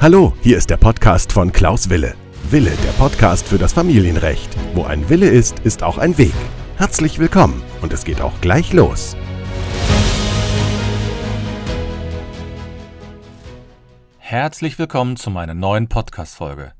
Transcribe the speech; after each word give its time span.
Hallo, 0.00 0.34
hier 0.42 0.58
ist 0.58 0.68
der 0.68 0.76
Podcast 0.76 1.32
von 1.32 1.50
Klaus 1.50 1.88
Wille. 1.88 2.14
Wille, 2.50 2.72
der 2.84 2.92
Podcast 2.92 3.48
für 3.48 3.56
das 3.56 3.72
Familienrecht. 3.72 4.54
Wo 4.74 4.84
ein 4.84 5.08
Wille 5.08 5.28
ist, 5.28 5.60
ist 5.60 5.82
auch 5.82 5.96
ein 5.96 6.18
Weg. 6.18 6.34
Herzlich 6.76 7.18
willkommen 7.18 7.62
und 7.80 7.92
es 7.92 8.04
geht 8.04 8.20
auch 8.20 8.40
gleich 8.40 8.72
los. 8.72 9.16
Herzlich 14.18 14.78
willkommen 14.78 15.16
zu 15.16 15.30
meiner 15.30 15.54
neuen 15.54 15.88
Podcast-Folge. 15.88 16.72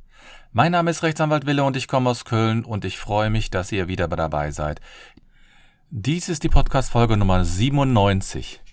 Mein 0.53 0.73
Name 0.73 0.91
ist 0.91 1.03
Rechtsanwalt 1.03 1.47
Wille 1.47 1.65
und 1.65 1.77
ich 1.77 1.89
komme 1.89 2.11
aus 2.11 2.25
Köln 2.25 2.65
und 2.65 2.85
ich 2.85 2.99
freue 2.99 3.31
mich, 3.31 3.51
dass 3.51 3.71
ihr 3.71 3.89
wieder 3.89 4.09
dabei 4.09 4.51
seid. 4.51 4.81
Dies 5.91 6.29
ist 6.29 6.43
die 6.43 6.49
Podcast-Folge 6.49 7.17
Nummer 7.17 7.45
97. 7.45 8.64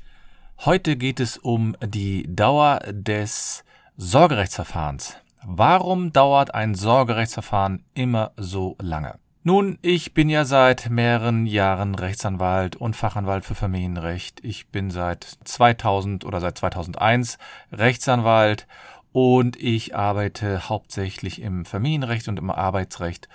Heute 0.63 0.95
geht 0.95 1.19
es 1.19 1.37
um 1.39 1.75
die 1.83 2.23
Dauer 2.35 2.81
des 2.91 3.63
Sorgerechtsverfahrens. 3.97 5.17
Warum 5.43 6.13
dauert 6.13 6.53
ein 6.53 6.75
Sorgerechtsverfahren 6.75 7.83
immer 7.95 8.31
so 8.37 8.75
lange? 8.79 9.15
Nun, 9.41 9.79
ich 9.81 10.13
bin 10.13 10.29
ja 10.29 10.45
seit 10.45 10.91
mehreren 10.91 11.47
Jahren 11.47 11.95
Rechtsanwalt 11.95 12.75
und 12.75 12.95
Fachanwalt 12.95 13.43
für 13.43 13.55
Familienrecht. 13.55 14.45
Ich 14.45 14.67
bin 14.67 14.91
seit 14.91 15.23
2000 15.23 16.25
oder 16.25 16.39
seit 16.39 16.59
2001 16.59 17.39
Rechtsanwalt 17.71 18.67
und 19.11 19.55
ich 19.59 19.95
arbeite 19.95 20.69
hauptsächlich 20.69 21.41
im 21.41 21.65
Familienrecht 21.65 22.27
und 22.27 22.37
im 22.37 22.51
Arbeitsrecht 22.51 23.29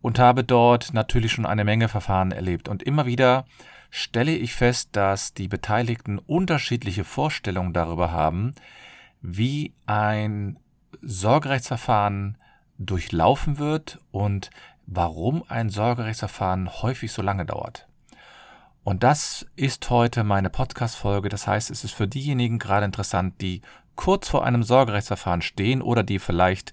und 0.00 0.18
habe 0.18 0.44
dort 0.44 0.94
natürlich 0.94 1.32
schon 1.32 1.44
eine 1.44 1.64
Menge 1.64 1.88
Verfahren 1.88 2.32
erlebt. 2.32 2.70
Und 2.70 2.82
immer 2.82 3.04
wieder 3.04 3.44
stelle 3.90 4.32
ich 4.32 4.54
fest, 4.54 4.90
dass 4.92 5.34
die 5.34 5.48
Beteiligten 5.48 6.18
unterschiedliche 6.18 7.04
Vorstellungen 7.04 7.72
darüber 7.72 8.12
haben, 8.12 8.54
wie 9.20 9.74
ein 9.86 10.58
Sorgerechtsverfahren 11.02 12.38
durchlaufen 12.78 13.58
wird 13.58 14.00
und 14.10 14.50
warum 14.86 15.44
ein 15.48 15.68
Sorgerechtsverfahren 15.68 16.82
häufig 16.82 17.12
so 17.12 17.22
lange 17.22 17.44
dauert. 17.44 17.86
Und 18.82 19.02
das 19.02 19.46
ist 19.56 19.90
heute 19.90 20.24
meine 20.24 20.48
Podcast-Folge. 20.48 21.28
Das 21.28 21.46
heißt, 21.46 21.70
es 21.70 21.84
ist 21.84 21.92
für 21.92 22.08
diejenigen 22.08 22.58
gerade 22.58 22.86
interessant, 22.86 23.40
die 23.40 23.60
kurz 23.94 24.28
vor 24.28 24.44
einem 24.46 24.62
Sorgerechtsverfahren 24.62 25.42
stehen 25.42 25.82
oder 25.82 26.02
die 26.02 26.18
vielleicht 26.18 26.72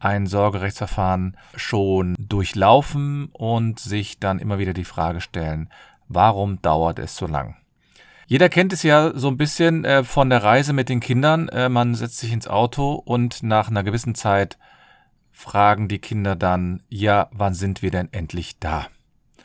ein 0.00 0.26
Sorgerechtsverfahren 0.26 1.36
schon 1.54 2.16
durchlaufen 2.18 3.28
und 3.32 3.78
sich 3.78 4.18
dann 4.18 4.40
immer 4.40 4.58
wieder 4.58 4.72
die 4.74 4.84
Frage 4.84 5.20
stellen, 5.20 5.70
warum 6.08 6.60
dauert 6.62 6.98
es 6.98 7.16
so 7.16 7.26
lang? 7.26 7.56
Jeder 8.26 8.48
kennt 8.48 8.72
es 8.72 8.82
ja 8.82 9.12
so 9.14 9.28
ein 9.28 9.36
bisschen 9.36 9.84
äh, 9.84 10.02
von 10.02 10.30
der 10.30 10.42
Reise 10.42 10.72
mit 10.72 10.88
den 10.88 11.00
Kindern. 11.00 11.48
Äh, 11.50 11.68
man 11.68 11.94
setzt 11.94 12.18
sich 12.18 12.32
ins 12.32 12.48
Auto 12.48 12.94
und 12.94 13.42
nach 13.42 13.68
einer 13.68 13.82
gewissen 13.82 14.14
Zeit 14.14 14.58
fragen 15.30 15.88
die 15.88 15.98
Kinder 15.98 16.36
dann, 16.36 16.82
ja, 16.88 17.28
wann 17.32 17.54
sind 17.54 17.82
wir 17.82 17.90
denn 17.90 18.08
endlich 18.12 18.58
da? 18.58 18.86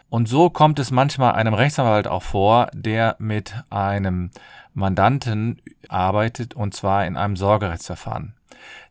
Und 0.10 0.28
so 0.28 0.50
kommt 0.50 0.80
es 0.80 0.92
manchmal 0.92 1.34
einem 1.34 1.54
Rechtsanwalt 1.54 2.08
auch 2.08 2.24
vor, 2.24 2.70
der 2.74 3.16
mit 3.20 3.54
einem 3.70 4.32
Mandanten 4.74 5.62
arbeitet 5.88 6.54
und 6.56 6.74
zwar 6.74 7.06
in 7.06 7.18
einem 7.18 7.36
Sorgerechtsverfahren. 7.36 8.34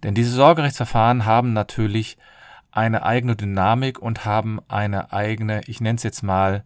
Denn 0.02 0.14
diese 0.14 0.30
Sorgerechtsverfahren 0.30 1.24
haben 1.24 1.52
natürlich 1.52 2.18
eine 2.70 3.04
eigene 3.04 3.34
Dynamik 3.34 3.98
und 3.98 4.24
haben 4.24 4.60
eine 4.68 5.12
eigene, 5.12 5.62
ich 5.66 5.80
nenne 5.80 5.96
es 5.96 6.02
jetzt 6.02 6.22
mal, 6.22 6.64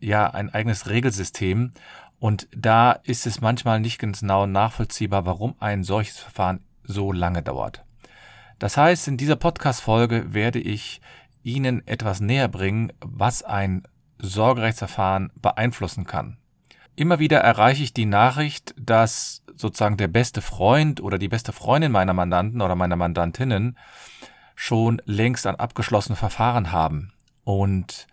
ja, 0.00 0.28
ein 0.28 0.52
eigenes 0.52 0.88
Regelsystem. 0.88 1.72
Und 2.18 2.48
da 2.56 2.92
ist 2.92 3.26
es 3.26 3.40
manchmal 3.40 3.80
nicht 3.80 3.98
genau 3.98 4.46
nachvollziehbar, 4.46 5.26
warum 5.26 5.54
ein 5.60 5.84
solches 5.84 6.18
Verfahren 6.18 6.60
so 6.82 7.12
lange 7.12 7.42
dauert. 7.42 7.84
Das 8.58 8.76
heißt, 8.76 9.08
in 9.08 9.16
dieser 9.16 9.36
Podcast-Folge 9.36 10.32
werde 10.32 10.58
ich 10.58 11.00
Ihnen 11.42 11.86
etwas 11.86 12.20
näher 12.20 12.48
bringen, 12.48 12.92
was 13.00 13.42
ein 13.42 13.82
Sorgerechtsverfahren 14.18 15.30
beeinflussen 15.36 16.04
kann. 16.06 16.38
Immer 16.96 17.18
wieder 17.18 17.40
erreiche 17.40 17.82
ich 17.82 17.92
die 17.92 18.06
Nachricht, 18.06 18.74
dass 18.78 19.42
sozusagen 19.54 19.98
der 19.98 20.08
beste 20.08 20.40
Freund 20.40 21.02
oder 21.02 21.18
die 21.18 21.28
beste 21.28 21.52
Freundin 21.52 21.92
meiner 21.92 22.14
Mandanten 22.14 22.62
oder 22.62 22.74
meiner 22.74 22.96
Mandantinnen 22.96 23.76
schon 24.54 25.02
längst 25.04 25.46
ein 25.46 25.56
abgeschlossenes 25.56 26.18
Verfahren 26.18 26.72
haben. 26.72 27.12
Und 27.44 28.06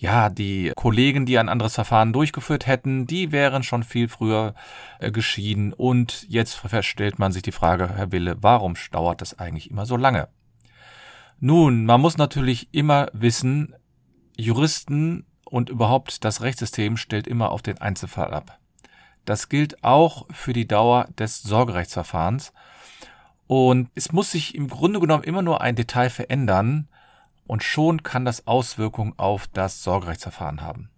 ja, 0.00 0.30
die 0.30 0.72
Kollegen, 0.76 1.26
die 1.26 1.38
ein 1.38 1.50
anderes 1.50 1.74
Verfahren 1.74 2.14
durchgeführt 2.14 2.66
hätten, 2.66 3.06
die 3.06 3.32
wären 3.32 3.62
schon 3.62 3.82
viel 3.82 4.08
früher 4.08 4.54
äh, 4.98 5.12
geschieden. 5.12 5.74
Und 5.74 6.24
jetzt 6.26 6.58
stellt 6.80 7.18
man 7.18 7.32
sich 7.32 7.42
die 7.42 7.52
Frage, 7.52 7.90
Herr 7.94 8.10
Wille, 8.10 8.38
warum 8.40 8.76
dauert 8.92 9.20
das 9.20 9.38
eigentlich 9.38 9.70
immer 9.70 9.84
so 9.84 9.98
lange? 9.98 10.28
Nun, 11.38 11.84
man 11.84 12.00
muss 12.00 12.16
natürlich 12.16 12.72
immer 12.72 13.08
wissen, 13.12 13.74
Juristen 14.38 15.26
und 15.44 15.68
überhaupt 15.68 16.24
das 16.24 16.40
Rechtssystem 16.40 16.96
stellt 16.96 17.26
immer 17.26 17.52
auf 17.52 17.60
den 17.60 17.76
Einzelfall 17.76 18.32
ab. 18.32 18.58
Das 19.26 19.50
gilt 19.50 19.84
auch 19.84 20.26
für 20.30 20.54
die 20.54 20.66
Dauer 20.66 21.08
des 21.18 21.42
Sorgerechtsverfahrens. 21.42 22.54
Und 23.46 23.90
es 23.94 24.12
muss 24.12 24.30
sich 24.30 24.54
im 24.54 24.68
Grunde 24.68 24.98
genommen 24.98 25.24
immer 25.24 25.42
nur 25.42 25.60
ein 25.60 25.76
Detail 25.76 26.08
verändern, 26.08 26.88
und 27.50 27.64
schon 27.64 28.04
kann 28.04 28.24
das 28.24 28.46
Auswirkungen 28.46 29.12
auf 29.16 29.48
das 29.48 29.82
Sorgerechtsverfahren 29.82 30.60
haben. 30.60 30.88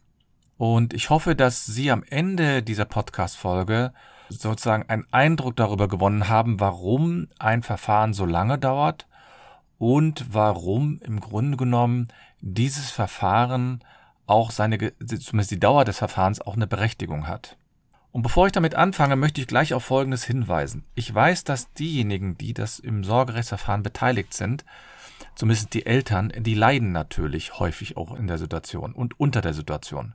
Und 0.59 0.93
ich 0.93 1.09
hoffe, 1.09 1.35
dass 1.35 1.65
Sie 1.65 1.91
am 1.91 2.03
Ende 2.03 2.63
dieser 2.63 2.85
Podcast-Folge 2.85 3.95
sozusagen 4.29 4.87
einen 4.91 5.07
Eindruck 5.13 5.57
darüber 5.57 5.89
gewonnen 5.89 6.29
haben, 6.29 6.61
warum 6.61 7.29
ein 7.39 7.63
Verfahren 7.63 8.13
so 8.13 8.27
lange 8.27 8.59
dauert 8.59 9.07
und 9.79 10.27
warum 10.31 11.01
im 11.01 11.21
Grunde 11.21 11.57
genommen 11.57 12.09
dieses 12.43 12.91
Verfahren 12.91 13.83
auch 14.27 14.51
seine, 14.51 14.77
zumindest 14.99 15.53
die 15.53 15.61
Dauer 15.61 15.87
des 15.87 15.97
Verfahrens 15.97 16.43
auch 16.43 16.55
eine 16.55 16.67
Berechtigung 16.67 17.29
hat. 17.29 17.57
Und 18.11 18.21
bevor 18.21 18.45
ich 18.45 18.53
damit 18.53 18.75
anfange, 18.75 19.17
möchte 19.17 19.41
ich 19.41 19.47
gleich 19.47 19.73
auf 19.73 19.85
Folgendes 19.85 20.25
hinweisen. 20.25 20.85
Ich 20.97 21.15
weiß, 21.15 21.45
dass 21.45 21.73
diejenigen, 21.73 22.37
die 22.37 22.53
das 22.53 22.79
im 22.79 23.05
Sorgerechtsverfahren 23.05 23.83
beteiligt 23.83 24.35
sind, 24.35 24.67
zumindest 25.35 25.75
die 25.75 25.87
Eltern, 25.87 26.33
die 26.37 26.55
leiden 26.55 26.93
natürlich 26.93 27.59
häufig 27.59 27.97
auch 27.97 28.15
in 28.15 28.27
der 28.27 28.39
Situation 28.39 28.93
und 28.93 29.19
unter 29.19 29.41
der 29.41 29.55
Situation. 29.55 30.15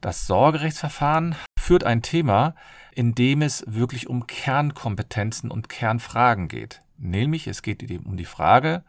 Das 0.00 0.26
Sorgerechtsverfahren 0.26 1.36
führt 1.58 1.84
ein 1.84 2.02
Thema, 2.02 2.54
in 2.92 3.14
dem 3.14 3.40
es 3.40 3.64
wirklich 3.66 4.08
um 4.08 4.26
Kernkompetenzen 4.26 5.50
und 5.50 5.68
Kernfragen 5.68 6.48
geht. 6.48 6.82
Nämlich 6.98 7.46
es 7.46 7.62
geht 7.62 7.88
um 8.04 8.16
die 8.16 8.24
Frage, 8.24 8.82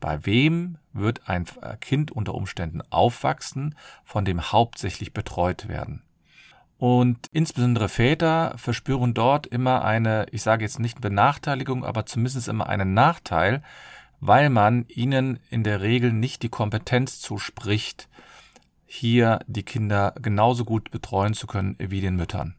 bei 0.00 0.26
wem 0.26 0.78
wird 0.92 1.28
ein 1.28 1.44
Kind 1.80 2.10
unter 2.10 2.34
Umständen 2.34 2.82
aufwachsen, 2.90 3.74
von 4.04 4.24
dem 4.24 4.52
hauptsächlich 4.52 5.12
betreut 5.12 5.68
werden. 5.68 6.02
Und 6.78 7.26
insbesondere 7.32 7.88
Väter 7.88 8.54
verspüren 8.56 9.12
dort 9.12 9.46
immer 9.48 9.84
eine, 9.84 10.26
ich 10.30 10.42
sage 10.42 10.64
jetzt 10.64 10.78
nicht 10.78 11.00
Benachteiligung, 11.00 11.84
aber 11.84 12.06
zumindest 12.06 12.46
immer 12.46 12.68
einen 12.68 12.94
Nachteil, 12.94 13.62
weil 14.20 14.50
man 14.50 14.86
ihnen 14.88 15.38
in 15.50 15.64
der 15.64 15.80
Regel 15.80 16.12
nicht 16.12 16.42
die 16.42 16.48
Kompetenz 16.48 17.20
zuspricht, 17.20 18.08
hier 18.86 19.40
die 19.46 19.62
Kinder 19.62 20.14
genauso 20.20 20.64
gut 20.64 20.90
betreuen 20.90 21.34
zu 21.34 21.46
können 21.46 21.76
wie 21.78 22.00
den 22.00 22.16
Müttern. 22.16 22.54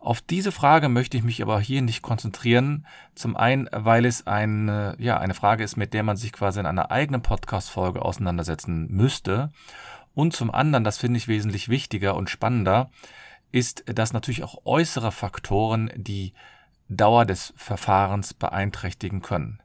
Auf 0.00 0.20
diese 0.20 0.52
Frage 0.52 0.88
möchte 0.88 1.16
ich 1.16 1.24
mich 1.24 1.42
aber 1.42 1.58
hier 1.58 1.82
nicht 1.82 2.02
konzentrieren. 2.02 2.86
Zum 3.14 3.36
einen, 3.36 3.68
weil 3.72 4.04
es 4.04 4.26
eine, 4.26 4.94
ja, 4.98 5.18
eine 5.18 5.34
Frage 5.34 5.64
ist, 5.64 5.76
mit 5.76 5.94
der 5.94 6.04
man 6.04 6.16
sich 6.16 6.32
quasi 6.32 6.60
in 6.60 6.66
einer 6.66 6.90
eigenen 6.90 7.22
Podcast-Folge 7.22 8.02
auseinandersetzen 8.02 8.86
müsste. 8.88 9.50
Und 10.14 10.32
zum 10.32 10.52
anderen, 10.52 10.84
das 10.84 10.98
finde 10.98 11.18
ich 11.18 11.26
wesentlich 11.26 11.68
wichtiger 11.68 12.14
und 12.14 12.30
spannender, 12.30 12.90
ist, 13.50 13.84
dass 13.86 14.12
natürlich 14.12 14.44
auch 14.44 14.64
äußere 14.64 15.10
Faktoren 15.10 15.90
die 15.96 16.34
Dauer 16.88 17.24
des 17.24 17.52
Verfahrens 17.56 18.32
beeinträchtigen 18.32 19.22
können. 19.22 19.60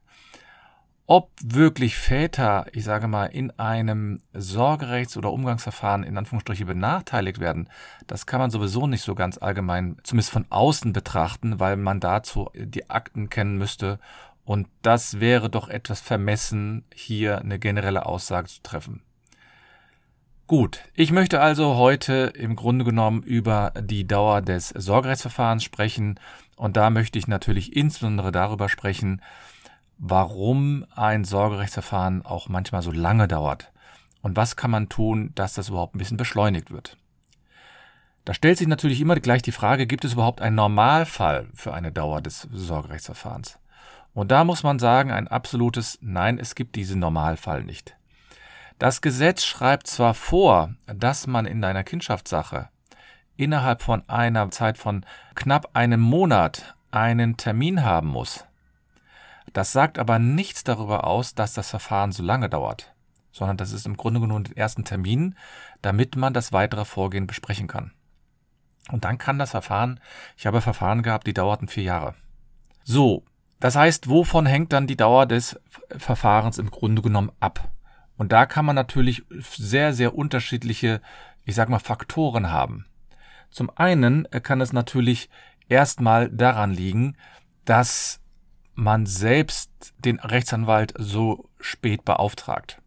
Ob 1.13 1.29
wirklich 1.43 1.97
Väter, 1.97 2.67
ich 2.71 2.85
sage 2.85 3.09
mal, 3.09 3.25
in 3.25 3.51
einem 3.59 4.21
Sorgerechts- 4.31 5.17
oder 5.17 5.33
Umgangsverfahren 5.33 6.05
in 6.05 6.17
Anführungsstriche 6.17 6.63
benachteiligt 6.63 7.41
werden, 7.41 7.67
das 8.07 8.25
kann 8.25 8.39
man 8.39 8.49
sowieso 8.49 8.87
nicht 8.87 9.01
so 9.01 9.13
ganz 9.13 9.37
allgemein, 9.37 9.97
zumindest 10.03 10.31
von 10.31 10.45
außen 10.49 10.93
betrachten, 10.93 11.59
weil 11.59 11.75
man 11.75 11.99
dazu 11.99 12.49
die 12.55 12.89
Akten 12.89 13.29
kennen 13.29 13.57
müsste. 13.57 13.99
Und 14.45 14.69
das 14.83 15.19
wäre 15.19 15.49
doch 15.49 15.67
etwas 15.67 15.99
vermessen, 15.99 16.85
hier 16.95 17.39
eine 17.39 17.59
generelle 17.59 18.05
Aussage 18.05 18.47
zu 18.47 18.61
treffen. 18.63 19.01
Gut, 20.47 20.79
ich 20.95 21.11
möchte 21.11 21.41
also 21.41 21.75
heute 21.75 22.31
im 22.37 22.55
Grunde 22.55 22.85
genommen 22.85 23.21
über 23.23 23.73
die 23.77 24.07
Dauer 24.07 24.41
des 24.41 24.69
Sorgerechtsverfahrens 24.69 25.65
sprechen 25.65 26.21
und 26.55 26.77
da 26.77 26.89
möchte 26.89 27.19
ich 27.19 27.27
natürlich 27.27 27.75
insbesondere 27.75 28.31
darüber 28.31 28.69
sprechen, 28.69 29.21
warum 30.03 30.83
ein 30.95 31.23
Sorgerechtsverfahren 31.23 32.25
auch 32.25 32.49
manchmal 32.49 32.81
so 32.81 32.91
lange 32.91 33.27
dauert 33.27 33.71
und 34.23 34.35
was 34.35 34.55
kann 34.55 34.71
man 34.71 34.89
tun, 34.89 35.31
dass 35.35 35.53
das 35.53 35.69
überhaupt 35.69 35.95
ein 35.95 35.99
bisschen 35.99 36.17
beschleunigt 36.17 36.71
wird. 36.71 36.97
Da 38.25 38.33
stellt 38.33 38.57
sich 38.57 38.67
natürlich 38.67 38.99
immer 38.99 39.15
gleich 39.15 39.43
die 39.43 39.51
Frage, 39.51 39.85
gibt 39.85 40.03
es 40.03 40.13
überhaupt 40.13 40.41
einen 40.41 40.55
Normalfall 40.55 41.47
für 41.53 41.73
eine 41.73 41.91
Dauer 41.91 42.21
des 42.21 42.47
Sorgerechtsverfahrens? 42.51 43.59
Und 44.13 44.31
da 44.31 44.43
muss 44.43 44.63
man 44.63 44.79
sagen, 44.79 45.11
ein 45.11 45.27
absolutes 45.27 45.99
Nein, 46.01 46.39
es 46.39 46.55
gibt 46.55 46.75
diesen 46.75 46.99
Normalfall 46.99 47.63
nicht. 47.63 47.95
Das 48.79 49.01
Gesetz 49.01 49.43
schreibt 49.43 49.85
zwar 49.85 50.15
vor, 50.15 50.73
dass 50.87 51.27
man 51.27 51.45
in 51.45 51.63
einer 51.63 51.83
Kindschaftssache 51.83 52.69
innerhalb 53.37 53.83
von 53.83 54.07
einer 54.09 54.49
Zeit 54.49 54.79
von 54.79 55.05
knapp 55.35 55.69
einem 55.73 56.01
Monat 56.01 56.75
einen 56.89 57.37
Termin 57.37 57.83
haben 57.83 58.07
muss. 58.07 58.45
Das 59.53 59.71
sagt 59.71 59.99
aber 59.99 60.19
nichts 60.19 60.63
darüber 60.63 61.05
aus, 61.05 61.35
dass 61.35 61.53
das 61.53 61.69
Verfahren 61.69 62.11
so 62.11 62.23
lange 62.23 62.49
dauert, 62.49 62.93
sondern 63.31 63.57
das 63.57 63.71
ist 63.71 63.85
im 63.85 63.97
Grunde 63.97 64.19
genommen 64.19 64.45
den 64.45 64.55
ersten 64.55 64.85
Termin, 64.85 65.35
damit 65.81 66.15
man 66.15 66.33
das 66.33 66.53
weitere 66.53 66.85
Vorgehen 66.85 67.27
besprechen 67.27 67.67
kann. 67.67 67.91
Und 68.89 69.05
dann 69.05 69.17
kann 69.17 69.39
das 69.39 69.51
Verfahren, 69.51 69.99
ich 70.37 70.45
habe 70.45 70.61
Verfahren 70.61 71.03
gehabt, 71.03 71.27
die 71.27 71.33
dauerten 71.33 71.67
vier 71.67 71.83
Jahre. 71.83 72.15
So, 72.83 73.23
das 73.59 73.75
heißt, 73.75 74.09
wovon 74.09 74.45
hängt 74.45 74.73
dann 74.73 74.87
die 74.87 74.97
Dauer 74.97 75.25
des 75.25 75.59
Verfahrens 75.95 76.57
im 76.57 76.71
Grunde 76.71 77.01
genommen 77.01 77.31
ab? 77.39 77.69
Und 78.17 78.31
da 78.31 78.45
kann 78.45 78.65
man 78.65 78.75
natürlich 78.75 79.23
sehr, 79.29 79.93
sehr 79.93 80.15
unterschiedliche, 80.15 81.01
ich 81.45 81.55
sag 81.55 81.69
mal, 81.69 81.79
Faktoren 81.79 82.51
haben. 82.51 82.85
Zum 83.49 83.69
einen 83.75 84.27
kann 84.43 84.61
es 84.61 84.73
natürlich 84.73 85.29
erstmal 85.69 86.29
daran 86.29 86.71
liegen, 86.71 87.17
dass 87.65 88.20
man 88.75 89.05
selbst 89.05 89.93
den 89.99 90.19
Rechtsanwalt 90.19 90.93
so 90.97 91.49
spät 91.59 92.05
beauftragt. 92.05 92.81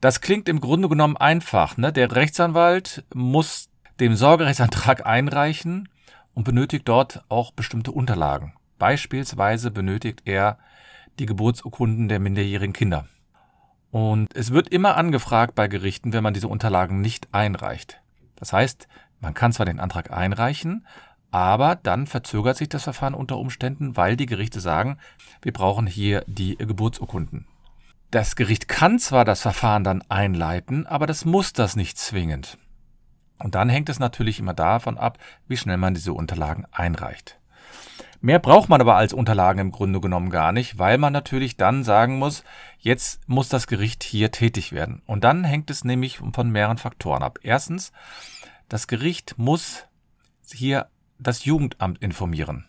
Das 0.00 0.20
klingt 0.20 0.48
im 0.48 0.60
Grunde 0.60 0.88
genommen 0.88 1.16
einfach. 1.16 1.76
Ne? 1.76 1.92
Der 1.92 2.14
Rechtsanwalt 2.14 3.04
muss 3.14 3.68
dem 4.00 4.16
Sorgerechtsantrag 4.16 5.06
einreichen 5.06 5.88
und 6.34 6.44
benötigt 6.44 6.88
dort 6.88 7.22
auch 7.28 7.52
bestimmte 7.52 7.92
Unterlagen. 7.92 8.54
Beispielsweise 8.78 9.70
benötigt 9.70 10.22
er 10.24 10.58
die 11.18 11.26
Geburtsurkunden 11.26 12.08
der 12.08 12.18
minderjährigen 12.18 12.72
Kinder. 12.72 13.06
Und 13.90 14.34
es 14.34 14.52
wird 14.52 14.68
immer 14.68 14.96
angefragt 14.96 15.54
bei 15.54 15.68
Gerichten, 15.68 16.12
wenn 16.12 16.22
man 16.22 16.32
diese 16.32 16.48
Unterlagen 16.48 17.00
nicht 17.00 17.28
einreicht. 17.32 18.00
Das 18.36 18.52
heißt, 18.52 18.88
man 19.20 19.34
kann 19.34 19.52
zwar 19.52 19.66
den 19.66 19.80
Antrag 19.80 20.10
einreichen, 20.10 20.86
aber 21.30 21.76
dann 21.76 22.06
verzögert 22.06 22.56
sich 22.56 22.68
das 22.68 22.84
Verfahren 22.84 23.14
unter 23.14 23.38
Umständen, 23.38 23.96
weil 23.96 24.16
die 24.16 24.26
Gerichte 24.26 24.60
sagen, 24.60 24.98
wir 25.42 25.52
brauchen 25.52 25.86
hier 25.86 26.24
die 26.26 26.56
Geburtsurkunden. 26.56 27.46
Das 28.10 28.34
Gericht 28.34 28.66
kann 28.66 28.98
zwar 28.98 29.24
das 29.24 29.42
Verfahren 29.42 29.84
dann 29.84 30.02
einleiten, 30.08 30.86
aber 30.86 31.06
das 31.06 31.24
muss 31.24 31.52
das 31.52 31.76
nicht 31.76 31.96
zwingend. 31.98 32.58
Und 33.38 33.54
dann 33.54 33.68
hängt 33.68 33.88
es 33.88 33.98
natürlich 33.98 34.40
immer 34.40 34.54
davon 34.54 34.98
ab, 34.98 35.18
wie 35.46 35.56
schnell 35.56 35.76
man 35.76 35.94
diese 35.94 36.12
Unterlagen 36.12 36.66
einreicht. 36.72 37.38
Mehr 38.20 38.38
braucht 38.38 38.68
man 38.68 38.82
aber 38.82 38.96
als 38.96 39.14
Unterlagen 39.14 39.60
im 39.60 39.70
Grunde 39.70 39.98
genommen 40.00 40.28
gar 40.28 40.52
nicht, 40.52 40.78
weil 40.78 40.98
man 40.98 41.12
natürlich 41.12 41.56
dann 41.56 41.84
sagen 41.84 42.18
muss, 42.18 42.44
jetzt 42.78 43.26
muss 43.26 43.48
das 43.48 43.66
Gericht 43.66 44.02
hier 44.02 44.30
tätig 44.30 44.72
werden. 44.72 45.02
Und 45.06 45.24
dann 45.24 45.42
hängt 45.42 45.70
es 45.70 45.84
nämlich 45.84 46.18
von 46.18 46.50
mehreren 46.50 46.76
Faktoren 46.76 47.22
ab. 47.22 47.38
Erstens, 47.42 47.92
das 48.68 48.88
Gericht 48.88 49.38
muss 49.38 49.86
hier 50.52 50.88
das 51.20 51.44
Jugendamt 51.44 52.02
informieren. 52.02 52.66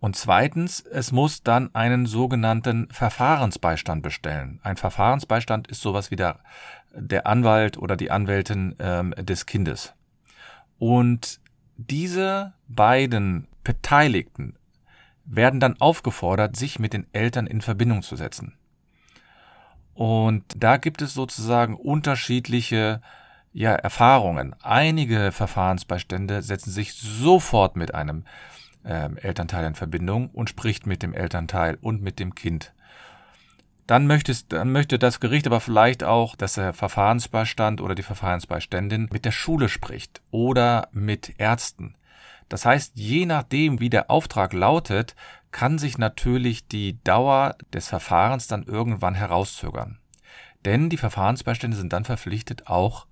Und 0.00 0.16
zweitens, 0.16 0.80
es 0.80 1.12
muss 1.12 1.42
dann 1.42 1.74
einen 1.74 2.04
sogenannten 2.04 2.88
Verfahrensbeistand 2.90 4.02
bestellen. 4.02 4.60
Ein 4.62 4.76
Verfahrensbeistand 4.76 5.68
ist 5.68 5.80
sowas 5.80 6.10
wie 6.10 6.16
der, 6.16 6.40
der 6.94 7.26
Anwalt 7.26 7.78
oder 7.78 7.96
die 7.96 8.10
Anwältin 8.10 8.76
ähm, 8.80 9.14
des 9.16 9.46
Kindes. 9.46 9.94
Und 10.78 11.40
diese 11.76 12.52
beiden 12.68 13.48
Beteiligten 13.62 14.56
werden 15.24 15.58
dann 15.58 15.80
aufgefordert, 15.80 16.56
sich 16.56 16.78
mit 16.78 16.92
den 16.92 17.06
Eltern 17.12 17.46
in 17.46 17.62
Verbindung 17.62 18.02
zu 18.02 18.16
setzen. 18.16 18.58
Und 19.94 20.44
da 20.56 20.76
gibt 20.76 21.00
es 21.02 21.14
sozusagen 21.14 21.76
unterschiedliche 21.76 23.00
ja, 23.54 23.72
Erfahrungen. 23.72 24.54
Einige 24.62 25.30
Verfahrensbeistände 25.30 26.42
setzen 26.42 26.72
sich 26.72 26.92
sofort 26.92 27.76
mit 27.76 27.94
einem 27.94 28.24
ähm, 28.84 29.16
Elternteil 29.16 29.64
in 29.64 29.76
Verbindung 29.76 30.28
und 30.30 30.50
spricht 30.50 30.86
mit 30.88 31.04
dem 31.04 31.14
Elternteil 31.14 31.78
und 31.80 32.02
mit 32.02 32.18
dem 32.18 32.34
Kind. 32.34 32.74
Dann, 33.86 34.08
möchtest, 34.08 34.52
dann 34.52 34.72
möchte 34.72 34.98
das 34.98 35.20
Gericht 35.20 35.46
aber 35.46 35.60
vielleicht 35.60 36.02
auch, 36.02 36.34
dass 36.34 36.54
der 36.54 36.72
Verfahrensbeistand 36.72 37.80
oder 37.80 37.94
die 37.94 38.02
Verfahrensbeiständin 38.02 39.08
mit 39.12 39.24
der 39.24 39.30
Schule 39.30 39.68
spricht 39.68 40.20
oder 40.32 40.88
mit 40.90 41.34
Ärzten. 41.38 41.94
Das 42.48 42.66
heißt, 42.66 42.92
je 42.96 43.24
nachdem, 43.24 43.78
wie 43.78 43.90
der 43.90 44.10
Auftrag 44.10 44.52
lautet, 44.52 45.14
kann 45.52 45.78
sich 45.78 45.96
natürlich 45.96 46.66
die 46.66 47.00
Dauer 47.04 47.54
des 47.72 47.88
Verfahrens 47.88 48.48
dann 48.48 48.64
irgendwann 48.64 49.14
herauszögern. 49.14 50.00
Denn 50.64 50.90
die 50.90 50.96
Verfahrensbeistände 50.96 51.76
sind 51.76 51.92
dann 51.92 52.04
verpflichtet, 52.04 52.66
auch 52.66 53.06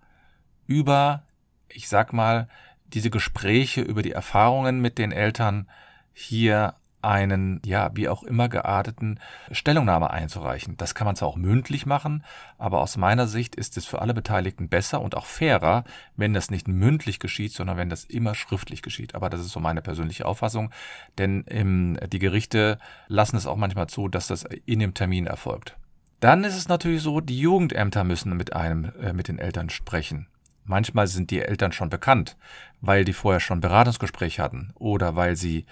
über, 0.67 1.25
ich 1.69 1.89
sag 1.89 2.13
mal, 2.13 2.49
diese 2.87 3.11
Gespräche 3.11 3.81
über 3.81 4.03
die 4.03 4.13
Erfahrungen 4.13 4.81
mit 4.81 4.99
den 4.99 5.13
Eltern 5.13 5.69
hier 6.13 6.75
einen, 7.03 7.61
ja, 7.65 7.91
wie 7.95 8.09
auch 8.09 8.23
immer 8.23 8.49
gearteten 8.49 9.19
Stellungnahme 9.51 10.11
einzureichen. 10.11 10.77
Das 10.77 10.95
kann 10.95 11.05
man 11.05 11.17
zwar 11.17 11.29
auch 11.29 11.37
mündlich 11.37 11.85
machen, 11.85 12.25
aber 12.59 12.81
aus 12.81 12.97
meiner 12.97 13.27
Sicht 13.27 13.57
ist 13.57 13.77
es 13.77 13.87
für 13.87 14.01
alle 14.01 14.15
Beteiligten 14.15 14.69
besser 14.69 15.01
und 15.01 15.17
auch 15.17 15.27
fairer, 15.27 15.85
wenn 16.17 16.33
das 16.33 16.51
nicht 16.51 16.69
mündlich 16.69 17.19
geschieht, 17.19 17.53
sondern 17.53 17.77
wenn 17.77 17.91
das 17.91 18.05
immer 18.05 18.35
schriftlich 18.35 18.83
geschieht. 18.83 19.15
Aber 19.15 19.31
das 19.31 19.41
ist 19.41 19.51
so 19.51 19.61
meine 19.61 19.83
persönliche 19.83 20.27
Auffassung, 20.27 20.71
denn 21.19 21.45
ähm, 21.49 21.99
die 22.11 22.21
Gerichte 22.21 22.79
lassen 23.09 23.37
es 23.37 23.47
auch 23.47 23.57
manchmal 23.57 23.89
zu, 23.89 24.09
dass 24.09 24.29
das 24.29 24.45
in 24.65 24.79
dem 24.79 24.95
Termin 24.95 25.27
erfolgt. 25.27 25.77
Dann 26.21 26.45
ist 26.45 26.57
es 26.57 26.69
natürlich 26.69 27.03
so, 27.03 27.21
die 27.21 27.41
Jugendämter 27.41 28.05
müssen 28.05 28.37
mit 28.37 28.53
einem, 28.53 28.93
äh, 29.03 29.13
mit 29.13 29.27
den 29.27 29.41
Eltern 29.41 29.71
sprechen. 29.71 30.29
Manchmal 30.65 31.07
sind 31.07 31.31
die 31.31 31.41
Eltern 31.41 31.73
schon 31.73 31.91
bekannt, 31.91 32.37
weil 32.81 33.05
die 33.05 33.13
vorher 33.13 33.41
schon 33.41 33.61
Beratungsgespräch 33.61 34.41
hatten 34.41 34.73
oder 34.75 35.17
weil 35.17 35.37
sie, 35.37 35.67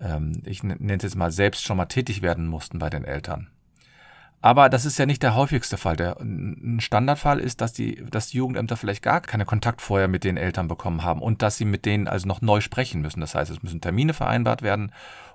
ähm, 0.00 0.42
ich 0.44 0.62
nenne 0.62 0.96
es 0.96 1.02
jetzt 1.02 1.16
mal, 1.16 1.30
selbst 1.30 1.64
schon 1.64 1.76
mal 1.76 1.86
tätig 1.86 2.22
werden 2.22 2.46
mussten 2.46 2.78
bei 2.78 2.90
den 2.90 3.04
Eltern. 3.04 3.48
Aber 4.40 4.68
das 4.68 4.84
ist 4.84 4.98
ja 4.98 5.06
nicht 5.06 5.22
der 5.22 5.34
häufigste 5.34 5.76
Fall. 5.76 5.96
Der, 5.96 6.20
ein 6.20 6.78
Standardfall 6.80 7.40
ist, 7.40 7.60
dass 7.60 7.72
die, 7.72 8.04
dass 8.08 8.28
die 8.28 8.38
Jugendämter 8.38 8.76
vielleicht 8.76 9.02
gar 9.02 9.20
keine 9.20 9.44
Kontakt 9.44 9.82
vorher 9.82 10.06
mit 10.06 10.22
den 10.22 10.36
Eltern 10.36 10.68
bekommen 10.68 11.02
haben 11.02 11.22
und 11.22 11.42
dass 11.42 11.56
sie 11.56 11.64
mit 11.64 11.84
denen 11.84 12.06
also 12.06 12.28
noch 12.28 12.40
neu 12.40 12.60
sprechen 12.60 13.00
müssen. 13.00 13.20
Das 13.20 13.34
heißt, 13.34 13.50
es 13.50 13.62
müssen 13.62 13.80
Termine 13.80 14.14
vereinbart 14.14 14.62
werden, 14.62 14.92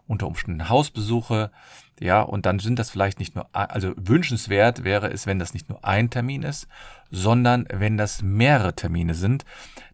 unter 0.07 0.27
Umständen 0.27 0.69
Hausbesuche, 0.69 1.51
ja, 2.00 2.22
und 2.22 2.45
dann 2.45 2.60
sind 2.60 2.79
das 2.79 2.89
vielleicht 2.89 3.19
nicht 3.19 3.36
nur, 3.36 3.48
also 3.53 3.93
wünschenswert 3.95 4.83
wäre 4.83 5.12
es, 5.12 5.27
wenn 5.27 5.39
das 5.39 5.53
nicht 5.53 5.69
nur 5.69 5.86
ein 5.86 6.10
Termin 6.10 6.43
ist, 6.43 6.67
sondern 7.12 7.65
wenn 7.72 7.98
das 7.98 8.22
mehrere 8.22 8.75
Termine 8.75 9.13
sind. 9.13 9.45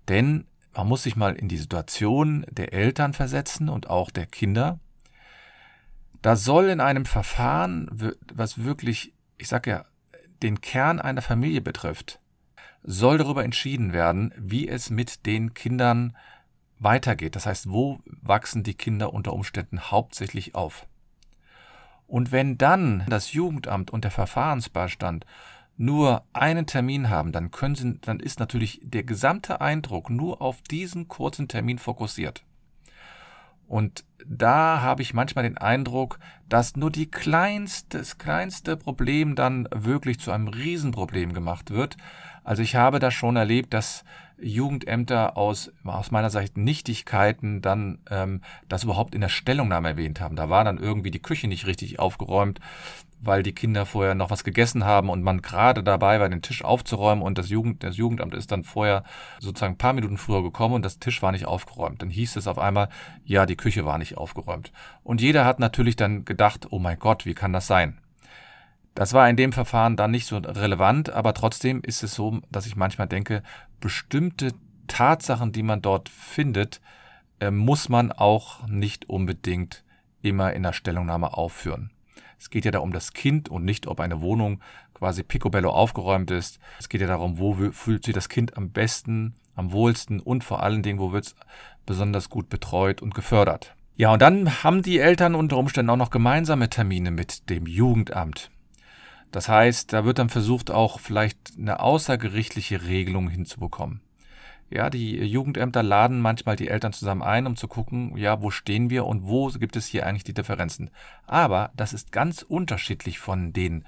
Denn 0.08 0.46
man 0.74 0.88
muss 0.88 1.04
sich 1.04 1.16
mal 1.16 1.36
in 1.36 1.50
die 1.50 1.58
Situation 1.58 2.46
der 2.50 2.74
Eltern 2.74 3.14
versetzen 3.14 3.70
und 3.70 3.90
auch 3.90 4.12
der 4.12 4.26
Kinder. 4.26 4.80
Da 6.22 6.36
soll 6.36 6.70
in 6.70 6.82
einem 6.82 7.06
Verfahren, 7.06 8.16
was 8.34 8.64
wirklich, 8.64 9.14
ich 9.38 9.48
sage 9.48 9.70
ja, 9.70 9.86
den 10.42 10.62
Kern 10.62 11.00
einer 11.00 11.22
Familie 11.22 11.62
betrifft, 11.62 12.20
soll 12.84 13.18
darüber 13.18 13.44
entschieden 13.44 13.94
werden, 13.94 14.34
wie 14.38 14.68
es 14.68 14.90
mit 14.90 15.26
den 15.26 15.54
Kindern 15.54 16.16
weitergeht. 16.80 17.36
Das 17.36 17.46
heißt, 17.46 17.70
wo 17.70 18.00
wachsen 18.22 18.64
die 18.64 18.74
Kinder 18.74 19.14
unter 19.14 19.34
Umständen 19.34 19.92
hauptsächlich 19.92 20.56
auf? 20.56 20.88
Und 22.08 22.32
wenn 22.32 22.58
dann 22.58 23.06
das 23.08 23.34
Jugendamt 23.34 23.92
und 23.92 24.04
der 24.04 24.12
Verfahrensbeistand 24.12 25.26
nur 25.78 26.24
einen 26.34 26.66
Termin 26.66 27.10
haben, 27.10 27.32
dann 27.32 27.52
können 27.52 27.76
sie, 27.76 28.00
dann 28.00 28.20
ist 28.20 28.40
natürlich 28.40 28.82
der 28.84 29.04
gesamte 29.04 29.62
Eindruck 29.62 30.10
nur 30.10 30.42
auf 30.42 30.62
diesen 30.62 31.08
kurzen 31.08 31.48
Termin 31.48 31.78
fokussiert. 31.78 32.44
Und 33.70 34.04
da 34.26 34.82
habe 34.82 35.04
ich 35.04 35.14
manchmal 35.14 35.44
den 35.44 35.58
Eindruck, 35.58 36.20
dass 36.50 36.76
nur 36.76 36.92
die 36.92 37.10
kleinste, 37.10 38.00
das 38.00 38.18
kleinste 38.18 38.76
Problem 38.76 39.36
dann 39.36 39.68
wirklich 39.74 40.20
zu 40.20 40.32
einem 40.32 40.48
Riesenproblem 40.48 41.34
gemacht 41.34 41.70
wird. 41.70 41.96
Also 42.44 42.64
ich 42.64 42.76
habe 42.76 43.00
das 43.00 43.14
schon 43.14 43.36
erlebt, 43.36 43.74
dass 43.74 44.04
Jugendämter 44.42 45.38
aus, 45.38 45.72
aus 45.84 46.12
meiner 46.12 46.30
Sicht 46.30 46.58
Nichtigkeiten 46.58 47.62
dann 47.62 48.00
ähm, 48.10 48.42
das 48.68 48.84
überhaupt 48.84 49.14
in 49.14 49.22
der 49.22 49.30
Stellungnahme 49.30 49.90
erwähnt 49.90 50.20
haben. 50.20 50.36
Da 50.36 50.50
war 50.50 50.64
dann 50.64 50.78
irgendwie 50.78 51.12
die 51.12 51.22
Küche 51.22 51.48
nicht 51.48 51.68
richtig 51.68 52.00
aufgeräumt, 52.00 52.60
weil 53.22 53.44
die 53.44 53.54
Kinder 53.54 53.86
vorher 53.86 54.16
noch 54.16 54.30
was 54.30 54.44
gegessen 54.44 54.86
haben 54.86 55.10
und 55.10 55.24
man 55.24 55.42
gerade 55.42 55.84
dabei 55.84 56.20
war, 56.20 56.30
den 56.30 56.42
Tisch 56.42 56.64
aufzuräumen 56.64 57.24
und 57.24 57.38
das, 57.38 57.50
Jugend, 57.50 57.84
das 57.84 57.98
Jugendamt 57.98 58.34
ist 58.34 58.52
dann 58.52 58.64
vorher 58.64 59.04
sozusagen 59.40 59.74
ein 59.74 59.78
paar 59.78 59.94
Minuten 59.94 60.18
früher 60.18 60.42
gekommen 60.42 60.76
und 60.76 60.86
das 60.86 61.00
Tisch 61.00 61.22
war 61.22 61.32
nicht 61.32 61.46
aufgeräumt. 61.46 62.02
Dann 62.02 62.10
hieß 62.10 62.36
es 62.38 62.48
auf 62.48 62.58
einmal, 62.58 62.90
ja, 63.26 63.46
die 63.46 63.58
Küche 63.58 63.86
war 63.86 63.98
nicht 63.98 64.18
aufgeräumt. 64.18 64.72
Und 65.04 65.22
jeder 65.22 65.46
hat 65.46 65.60
natürlich 65.60 65.96
dann 65.96 66.26
gedacht, 66.26 66.68
oh 66.70 66.80
mein 66.80 67.00
Gott, 67.00 67.26
wie 67.26 67.34
kann 67.34 67.54
das 67.54 67.68
sein? 67.68 68.00
Das 68.96 69.14
war 69.14 69.30
in 69.30 69.36
dem 69.36 69.54
Verfahren 69.54 69.96
dann 69.96 70.12
nicht 70.12 70.26
so 70.26 70.38
relevant, 70.38 71.10
aber 71.10 71.34
trotzdem 71.34 71.82
ist 71.82 72.04
es 72.04 72.16
so, 72.16 72.40
dass 72.52 72.66
ich 72.66 72.76
manchmal 72.76 73.08
denke, 73.08 73.44
bestimmte 73.80 74.54
Tatsachen, 74.88 75.52
die 75.52 75.64
man 75.64 75.82
dort 75.82 76.10
findet, 76.10 76.82
äh, 77.40 77.52
muss 77.52 77.90
man 77.90 78.12
auch 78.12 78.68
nicht 78.68 79.08
unbedingt 79.08 79.84
immer 80.22 80.54
in 80.54 80.64
der 80.64 80.74
Stellungnahme 80.74 81.34
aufführen. 81.34 81.92
Es 82.40 82.50
geht 82.50 82.66
ja 82.66 82.72
da 82.72 82.80
um 82.80 82.94
das 82.94 83.14
Kind 83.14 83.50
und 83.50 83.66
nicht, 83.66 83.86
ob 83.86 84.00
eine 84.00 84.22
Wohnung 84.22 84.62
quasi 84.94 85.24
picobello 85.24 85.72
aufgeräumt 85.72 86.32
ist. 86.32 86.60
Es 86.80 86.90
geht 86.90 87.02
ja 87.02 87.08
darum, 87.08 87.38
wo 87.38 87.54
fühlt 87.72 88.06
sich 88.06 88.14
das 88.14 88.30
Kind 88.30 88.58
am 88.58 88.72
besten, 88.72 89.36
am 89.56 89.72
wohlsten 89.72 90.20
und 90.20 90.44
vor 90.44 90.64
allen 90.64 90.82
Dingen, 90.82 91.00
wo 91.00 91.12
wird 91.12 91.26
es 91.26 91.36
besonders 91.86 92.30
gut 92.30 92.50
betreut 92.50 93.02
und 93.02 93.14
gefördert. 93.14 93.76
Ja, 93.96 94.14
und 94.14 94.22
dann 94.22 94.64
haben 94.64 94.82
die 94.82 95.00
Eltern 95.00 95.36
unter 95.36 95.58
Umständen 95.58 95.90
auch 95.90 95.98
noch 95.98 96.10
gemeinsame 96.10 96.70
Termine 96.70 97.12
mit 97.12 97.50
dem 97.50 97.68
Jugendamt. 97.68 98.50
Das 99.32 99.50
heißt, 99.50 99.92
da 99.94 100.06
wird 100.06 100.20
dann 100.20 100.30
versucht, 100.30 100.72
auch 100.72 101.00
vielleicht 101.00 101.38
eine 101.58 101.82
außergerichtliche 101.82 102.86
Regelung 102.86 103.30
hinzubekommen. 103.30 104.02
Ja, 104.70 104.90
die 104.90 105.18
Jugendämter 105.24 105.82
laden 105.82 106.22
manchmal 106.22 106.56
die 106.56 106.68
Eltern 106.68 106.94
zusammen 106.94 107.24
ein, 107.24 107.48
um 107.48 107.56
zu 107.56 107.68
gucken, 107.68 108.16
ja, 108.18 108.42
wo 108.42 108.52
stehen 108.52 108.90
wir 108.90 109.06
und 109.06 109.28
wo 109.28 109.48
gibt 109.50 109.76
es 109.76 109.88
hier 109.88 110.06
eigentlich 110.06 110.24
die 110.24 110.34
Differenzen. 110.34 110.92
Aber 111.26 111.72
das 111.76 111.94
ist 111.94 112.12
ganz 112.12 112.44
unterschiedlich 112.44 113.20
von 113.20 113.52
den 113.52 113.84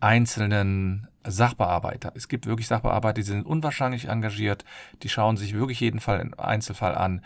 einzelnen 0.00 1.08
Sachbearbeiter. 1.26 2.12
Es 2.14 2.28
gibt 2.28 2.46
wirklich 2.46 2.68
Sachbearbeiter, 2.68 3.14
die 3.14 3.22
sind 3.22 3.44
unwahrscheinlich 3.44 4.08
engagiert, 4.08 4.64
die 5.02 5.08
schauen 5.08 5.36
sich 5.36 5.54
wirklich 5.54 5.80
jeden 5.80 6.00
Fall 6.00 6.20
im 6.20 6.38
Einzelfall 6.38 6.94
an, 6.94 7.22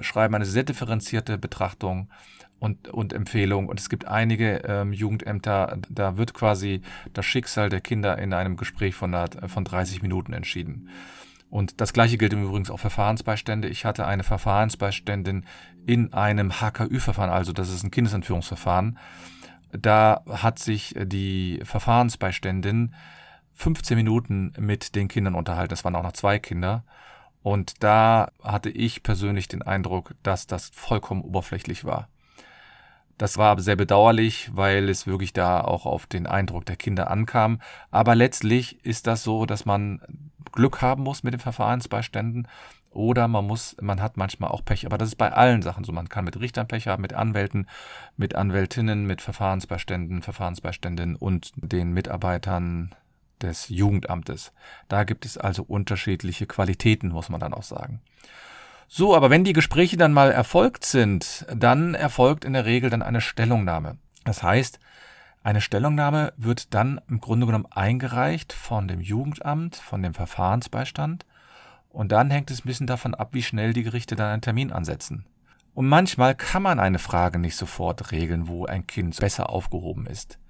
schreiben 0.00 0.34
eine 0.34 0.44
sehr 0.44 0.64
differenzierte 0.64 1.38
Betrachtung 1.38 2.10
und, 2.58 2.88
und 2.88 3.12
Empfehlung. 3.12 3.68
Und 3.68 3.80
es 3.80 3.88
gibt 3.88 4.06
einige 4.06 4.62
ähm, 4.66 4.92
Jugendämter, 4.92 5.78
da 5.88 6.16
wird 6.16 6.34
quasi 6.34 6.82
das 7.12 7.24
Schicksal 7.24 7.68
der 7.68 7.80
Kinder 7.80 8.18
in 8.18 8.32
einem 8.32 8.56
Gespräch 8.56 8.94
von, 8.94 9.16
von 9.46 9.64
30 9.64 10.02
Minuten 10.02 10.32
entschieden. 10.32 10.90
Und 11.48 11.80
das 11.80 11.92
gleiche 11.92 12.18
gilt 12.18 12.32
übrigens 12.32 12.70
auch 12.70 12.80
Verfahrensbeistände. 12.80 13.68
Ich 13.68 13.84
hatte 13.84 14.06
eine 14.06 14.24
Verfahrensbeiständin 14.24 15.44
in 15.86 16.12
einem 16.12 16.60
HKÜ-Verfahren, 16.60 17.30
also 17.30 17.52
das 17.52 17.70
ist 17.70 17.84
ein 17.84 17.90
Kindesentführungsverfahren. 17.90 18.98
Da 19.72 20.22
hat 20.28 20.58
sich 20.58 20.94
die 20.98 21.60
Verfahrensbeiständin 21.64 22.94
15 23.54 23.96
Minuten 23.96 24.52
mit 24.58 24.94
den 24.94 25.08
Kindern 25.08 25.34
unterhalten. 25.34 25.74
Es 25.74 25.84
waren 25.84 25.96
auch 25.96 26.02
noch 26.02 26.12
zwei 26.12 26.38
Kinder. 26.38 26.84
Und 27.42 27.82
da 27.82 28.30
hatte 28.42 28.70
ich 28.70 29.02
persönlich 29.02 29.48
den 29.48 29.62
Eindruck, 29.62 30.14
dass 30.22 30.46
das 30.46 30.70
vollkommen 30.74 31.22
oberflächlich 31.22 31.84
war. 31.84 32.08
Das 33.18 33.38
war 33.38 33.58
sehr 33.60 33.76
bedauerlich, 33.76 34.50
weil 34.52 34.88
es 34.88 35.06
wirklich 35.06 35.32
da 35.32 35.62
auch 35.62 35.86
auf 35.86 36.06
den 36.06 36.26
Eindruck 36.26 36.66
der 36.66 36.76
Kinder 36.76 37.10
ankam. 37.10 37.60
Aber 37.90 38.14
letztlich 38.14 38.84
ist 38.84 39.06
das 39.06 39.22
so, 39.22 39.46
dass 39.46 39.64
man 39.64 40.00
Glück 40.56 40.82
haben 40.82 41.04
muss 41.04 41.22
mit 41.22 41.32
den 41.32 41.40
Verfahrensbeiständen 41.40 42.48
oder 42.90 43.28
man 43.28 43.46
muss, 43.46 43.76
man 43.80 44.00
hat 44.00 44.16
manchmal 44.16 44.50
auch 44.50 44.64
Pech. 44.64 44.86
Aber 44.86 44.98
das 44.98 45.10
ist 45.10 45.16
bei 45.16 45.30
allen 45.32 45.62
Sachen 45.62 45.84
so. 45.84 45.92
Man 45.92 46.08
kann 46.08 46.24
mit 46.24 46.40
Richtern 46.40 46.66
Pech 46.66 46.88
haben, 46.88 47.02
mit 47.02 47.12
Anwälten, 47.12 47.68
mit 48.16 48.34
Anwältinnen, 48.34 49.06
mit 49.06 49.22
Verfahrensbeiständen, 49.22 50.22
Verfahrensbeiständinnen 50.22 51.14
und 51.14 51.52
den 51.56 51.92
Mitarbeitern 51.92 52.94
des 53.42 53.68
Jugendamtes. 53.68 54.52
Da 54.88 55.04
gibt 55.04 55.26
es 55.26 55.36
also 55.36 55.62
unterschiedliche 55.62 56.46
Qualitäten, 56.46 57.10
muss 57.10 57.28
man 57.28 57.38
dann 57.38 57.54
auch 57.54 57.62
sagen. 57.62 58.00
So, 58.88 59.14
aber 59.14 59.30
wenn 59.30 59.44
die 59.44 59.52
Gespräche 59.52 59.96
dann 59.96 60.12
mal 60.12 60.30
erfolgt 60.30 60.84
sind, 60.84 61.44
dann 61.54 61.94
erfolgt 61.94 62.44
in 62.44 62.54
der 62.54 62.64
Regel 62.64 62.88
dann 62.88 63.02
eine 63.02 63.20
Stellungnahme. 63.20 63.98
Das 64.24 64.42
heißt, 64.42 64.80
eine 65.46 65.60
Stellungnahme 65.60 66.32
wird 66.36 66.74
dann 66.74 67.00
im 67.08 67.20
Grunde 67.20 67.46
genommen 67.46 67.68
eingereicht 67.70 68.52
von 68.52 68.88
dem 68.88 69.00
Jugendamt, 69.00 69.76
von 69.76 70.02
dem 70.02 70.12
Verfahrensbeistand 70.12 71.24
und 71.88 72.10
dann 72.10 72.32
hängt 72.32 72.50
es 72.50 72.64
ein 72.64 72.66
bisschen 72.66 72.88
davon 72.88 73.14
ab, 73.14 73.28
wie 73.30 73.44
schnell 73.44 73.72
die 73.72 73.84
Gerichte 73.84 74.16
dann 74.16 74.26
einen 74.26 74.42
Termin 74.42 74.72
ansetzen. 74.72 75.24
Und 75.72 75.86
manchmal 75.86 76.34
kann 76.34 76.64
man 76.64 76.80
eine 76.80 76.98
Frage 76.98 77.38
nicht 77.38 77.54
sofort 77.54 78.10
regeln, 78.10 78.48
wo 78.48 78.66
ein 78.66 78.88
Kind 78.88 79.20
besser 79.20 79.48
aufgehoben 79.48 80.06
ist. 80.06 80.40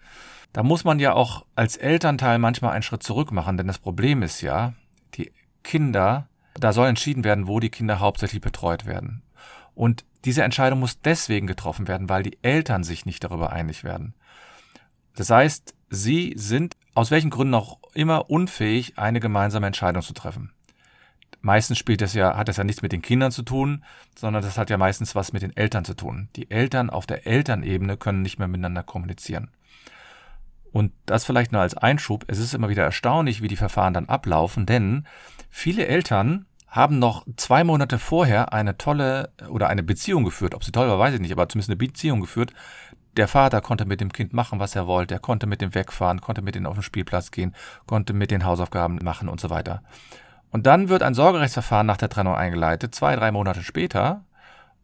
Da 0.55 0.63
muss 0.63 0.85
man 0.85 0.99
ja 0.99 1.13
auch 1.13 1.45
als 1.55 1.77
Elternteil 1.77 2.39
manchmal 2.39 2.73
einen 2.73 2.83
Schritt 2.83 3.03
zurück 3.03 3.33
machen, 3.33 3.59
denn 3.59 3.67
das 3.67 3.79
Problem 3.79 4.23
ist 4.23 4.41
ja, 4.41 4.73
die 5.13 5.31
Kinder, 5.63 6.27
da 6.55 6.73
soll 6.73 6.89
entschieden 6.89 7.23
werden, 7.23 7.49
wo 7.49 7.61
die 7.61 7.69
Kinder 7.69 8.01
hauptsächlich 8.01 8.41
betreut 8.41 8.87
werden. 8.87 9.23
Und 9.75 10.07
diese 10.25 10.43
Entscheidung 10.43 10.81
muss 10.81 11.03
deswegen 11.03 11.47
getroffen 11.47 11.87
werden, 11.87 12.09
weil 12.09 12.23
die 12.23 12.39
Eltern 12.41 12.83
sich 12.83 13.05
nicht 13.05 13.23
darüber 13.23 13.53
einig 13.53 13.85
werden. 13.85 14.15
Das 15.17 15.31
heißt, 15.31 15.75
sie 15.91 16.35
sind 16.37 16.77
aus 16.95 17.11
welchen 17.11 17.31
Gründen 17.31 17.55
auch 17.55 17.79
immer 17.95 18.31
unfähig, 18.31 18.99
eine 18.99 19.21
gemeinsame 19.21 19.67
Entscheidung 19.67 20.03
zu 20.03 20.15
treffen. 20.15 20.53
Meistens 21.41 21.79
spielt 21.79 22.01
das 22.01 22.15
ja, 22.15 22.37
hat 22.37 22.49
das 22.49 22.57
ja 22.57 22.65
nichts 22.65 22.83
mit 22.83 22.93
den 22.93 23.03
Kindern 23.03 23.31
zu 23.31 23.43
tun, 23.43 23.85
sondern 24.17 24.43
das 24.43 24.59
hat 24.59 24.71
ja 24.71 24.79
meistens 24.79 25.15
was 25.15 25.33
mit 25.33 25.43
den 25.43 25.57
Eltern 25.57 25.85
zu 25.85 25.95
tun. 25.95 26.29
Die 26.37 26.51
Eltern 26.51 26.91
auf 26.91 27.07
der 27.07 27.27
Elternebene 27.27 27.97
können 27.97 28.23
nicht 28.23 28.39
mehr 28.39 28.49
miteinander 28.49 28.83
kommunizieren. 28.83 29.51
Und 30.73 30.93
das 31.07 31.25
vielleicht 31.25 31.53
nur 31.53 31.61
als 31.61 31.77
Einschub. 31.77 32.25
Es 32.27 32.39
ist 32.39 32.55
immer 32.55 32.69
wieder 32.69 32.85
erstaunlich, 32.85 33.43
wie 33.43 33.49
die 33.49 33.57
Verfahren 33.57 33.95
dann 33.95 34.09
ablaufen, 34.09 34.67
denn 34.67 35.07
viele 35.49 35.87
Eltern 35.87 36.47
haben 36.69 36.99
noch 36.99 37.27
zwei 37.37 37.65
Monate 37.65 37.99
vorher 37.99 38.53
eine 38.53 38.77
tolle 38.77 39.31
oder 39.49 39.69
eine 39.69 39.83
Beziehung 39.83 40.25
geführt. 40.25 40.55
Ob 40.55 40.65
sie 40.65 40.73
toll 40.73 40.89
war, 40.89 40.99
weiß 40.99 41.15
ich 41.15 41.21
nicht, 41.21 41.33
aber 41.33 41.49
zumindest 41.49 41.71
eine 41.71 41.77
Beziehung 41.77 42.21
geführt, 42.21 42.53
der 43.17 43.29
Vater 43.29 43.61
konnte 43.61 43.85
mit 43.85 44.01
dem 44.01 44.13
Kind 44.13 44.33
machen, 44.33 44.61
was 44.61 44.77
er 44.77 44.87
wollte. 44.87 45.15
Er 45.15 45.21
konnte 45.21 45.47
mit 45.47 45.61
dem 45.61 45.75
wegfahren, 45.75 46.21
konnte 46.21 46.43
mit 46.43 46.55
dem 46.55 46.67
auf 46.67 46.75
den 46.75 46.83
Spielplatz 46.83 47.31
gehen, 47.31 47.55
konnte 47.87 48.13
mit 48.13 48.31
den 48.31 48.45
Hausaufgaben 48.45 48.99
machen 49.03 49.29
und 49.29 49.41
so 49.41 49.51
weiter. 49.51 49.83
Und 50.51 50.67
dann 50.67 50.89
wird 50.89 51.03
ein 51.03 51.15
Sorgerechtsverfahren 51.15 51.87
nach 51.87 51.97
der 51.97 52.09
Trennung 52.09 52.35
eingeleitet, 52.35 52.95
zwei, 52.95 53.17
drei 53.17 53.33
Monate 53.33 53.63
später. 53.63 54.25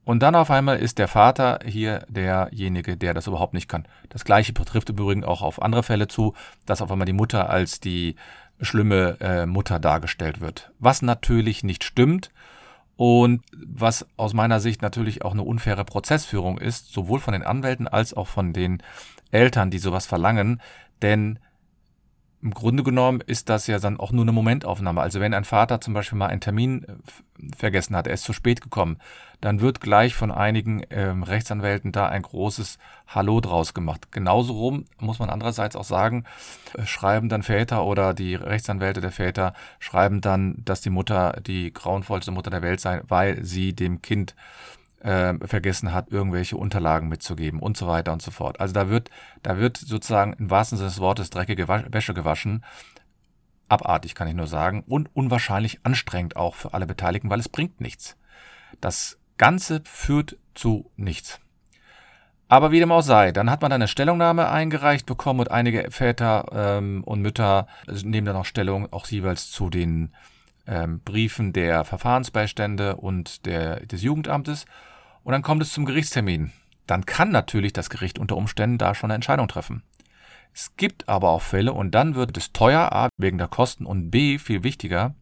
Und 0.05 0.21
dann 0.21 0.35
auf 0.35 0.51
einmal 0.51 0.79
ist 0.79 0.99
der 0.99 1.07
Vater 1.07 1.61
hier 1.65 2.05
derjenige, 2.09 2.97
der 2.97 3.15
das 3.15 3.29
überhaupt 3.29 3.55
nicht 3.55 3.69
kann. 3.69 3.87
Das 4.09 4.25
gleiche 4.25 4.53
betrifft 4.53 4.89
übrigens 4.89 5.25
auch 5.25 5.43
auf 5.43 5.63
andere 5.63 5.85
Fälle 5.85 6.09
zu, 6.09 6.35
dass 6.67 6.83
auf 6.83 6.91
einmal 6.91 7.07
die 7.07 7.13
Mutter 7.13 7.49
als 7.49 7.79
die 7.79 8.17
schlimme 8.61 9.17
äh, 9.21 9.47
Mutter 9.47 9.79
dargestellt 9.79 10.41
wird. 10.41 10.73
Was 10.79 11.03
natürlich 11.03 11.63
nicht 11.63 11.85
stimmt 11.85 12.31
und 13.03 13.43
was 13.57 14.07
aus 14.17 14.33
meiner 14.33 14.61
Sicht 14.61 14.81
natürlich 14.81 15.25
auch 15.25 15.33
eine 15.33 15.43
unfaire 15.43 15.85
Prozessführung 15.85 16.59
ist, 16.59 16.93
sowohl 16.93 17.19
von 17.19 17.33
den 17.33 17.43
Anwälten 17.43 17.89
als 17.89 18.15
auch 18.15 18.29
von 18.29 18.53
den 18.53 18.81
Eltern, 19.33 19.73
die 19.73 19.81
sowas 19.81 20.07
verlangen. 20.07 20.63
Denn 21.03 21.41
im 22.43 22.53
Grunde 22.53 22.83
genommen 22.83 23.21
ist 23.21 23.49
das 23.49 23.69
ja 23.69 23.79
dann 23.79 24.01
auch 24.01 24.11
nur 24.11 24.25
eine 24.25 24.33
Momentaufnahme. 24.33 25.01
Also 25.01 25.21
wenn 25.21 25.33
ein 25.33 25.45
Vater 25.45 25.81
zum 25.81 25.95
Beispiel 25.95 26.19
mal 26.19 26.27
einen 26.27 26.41
Termin 26.41 26.85
äh, 26.85 27.57
vergessen 27.57 27.95
hat, 27.95 28.09
er 28.09 28.15
ist 28.15 28.25
zu 28.25 28.33
spät 28.33 28.61
gekommen, 28.61 28.99
dann 29.41 29.61
wird 29.61 29.81
gleich 29.81 30.15
von 30.15 30.33
einigen 30.33 30.85
ähm, 30.91 31.23
Rechtsanwälten 31.23 31.93
da 31.93 32.09
ein 32.09 32.23
großes 32.23 32.79
Hallo 33.07 33.41
draus 33.41 33.75
gemacht. 33.75 34.11
Genauso 34.11 34.55
rum 34.55 34.87
muss 34.99 35.21
man 35.21 35.31
andererseits 35.31 35.77
auch 35.77 35.85
sagen, 35.85 36.25
äh, 36.75 36.85
schreiben 36.85 37.29
dann 37.29 37.45
Väter 37.45 37.85
oder 37.85 38.13
die 38.13 38.35
Rechtsanwälte 38.35 39.01
der 39.01 39.13
Väter 39.13 39.55
schreiben 39.79 40.21
dann, 40.21 40.57
dass 40.65 40.81
die 40.81 40.91
Mutter 40.91 41.41
die 41.47 41.73
grauenvollste 41.73 42.33
Mutter 42.33 42.51
der 42.51 42.63
Welt 42.63 42.81
sei, 42.81 43.03
weil 43.07 43.45
sie 43.45 43.73
dem 43.73 44.03
Kind 44.03 44.35
äh, 45.03 45.35
vergessen 45.47 45.93
hat, 45.93 46.11
irgendwelche 46.11 46.57
Unterlagen 46.57 47.09
mitzugeben 47.09 47.61
und 47.61 47.77
so 47.77 47.87
weiter 47.87 48.13
und 48.13 48.23
so 48.23 48.31
fort. 48.31 48.61
Also 48.61 48.73
da 48.73 48.89
wird, 48.89 49.11
da 49.43 49.59
wird 49.59 49.77
sozusagen 49.77 50.33
im 50.35 50.51
wahrsten 50.51 50.79
Sinne 50.79 50.91
des 50.91 51.01
Wortes 51.01 51.31
dreckige 51.31 51.69
Wäsche 51.69 52.15
gewaschen. 52.15 52.65
Abartig 53.69 54.15
kann 54.15 54.29
ich 54.29 54.35
nur 54.35 54.47
sagen 54.47 54.85
und 54.87 55.11
unwahrscheinlich 55.15 55.81
anstrengend 55.85 56.37
auch 56.37 56.55
für 56.55 56.75
alle 56.75 56.87
Beteiligten, 56.87 57.31
weil 57.31 57.41
es 57.41 57.49
bringt 57.49 57.81
nichts. 57.81 58.17
Das 58.81 59.19
Ganze 59.39 59.83
führt 59.85 60.37
zu 60.55 60.91
nichts. 60.97 61.41
Aber 62.49 62.71
wie 62.71 62.81
dem 62.81 62.93
auch 62.93 63.01
sei, 63.03 63.33
dann 63.33 63.51
hat 63.51 63.63
man 63.63 63.73
eine 63.73 63.89
Stellungnahme 63.89 64.51
eingereicht 64.51 65.07
bekommen 65.07 65.41
und 65.41 65.51
einige 65.51 65.91
Väter 65.91 66.45
ähm, 66.53 67.03
und 67.05 67.23
Mütter 67.23 67.67
nehmen 67.87 68.27
dann 68.27 68.37
auch 68.37 68.45
Stellung, 68.45 68.93
auch 68.93 69.07
jeweils 69.07 69.51
zu 69.51 69.71
den 69.71 70.13
ähm, 70.67 71.01
Briefen 71.01 71.55
der 71.55 71.85
Verfahrensbeistände 71.85 72.97
und 72.97 73.47
der, 73.47 73.87
des 73.87 74.03
Jugendamtes 74.03 74.67
und 75.25 75.33
dann 75.33 75.43
kommt 75.43 75.63
es 75.63 75.73
zum 75.73 75.85
Gerichtstermin. 75.85 76.53
Dann 76.87 77.07
kann 77.07 77.31
natürlich 77.31 77.73
das 77.73 77.91
Gericht 77.91 78.19
unter 78.19 78.37
Umständen 78.37 78.79
da 78.79 78.95
schon 78.95 79.11
eine 79.11 79.17
Entscheidung 79.17 79.49
treffen. 79.49 79.83
Es 80.53 80.77
gibt 80.77 81.09
aber 81.09 81.31
auch 81.31 81.43
Fälle 81.43 81.73
und 81.73 81.93
dann 81.93 82.15
wird 82.15 82.37
es 82.37 82.53
teuer, 82.53 82.93
A, 82.93 83.09
wegen 83.17 83.39
der 83.39 83.49
Kosten 83.49 83.87
und 83.87 84.11
B, 84.11 84.39
viel 84.39 84.63
wichtiger, 84.63 85.15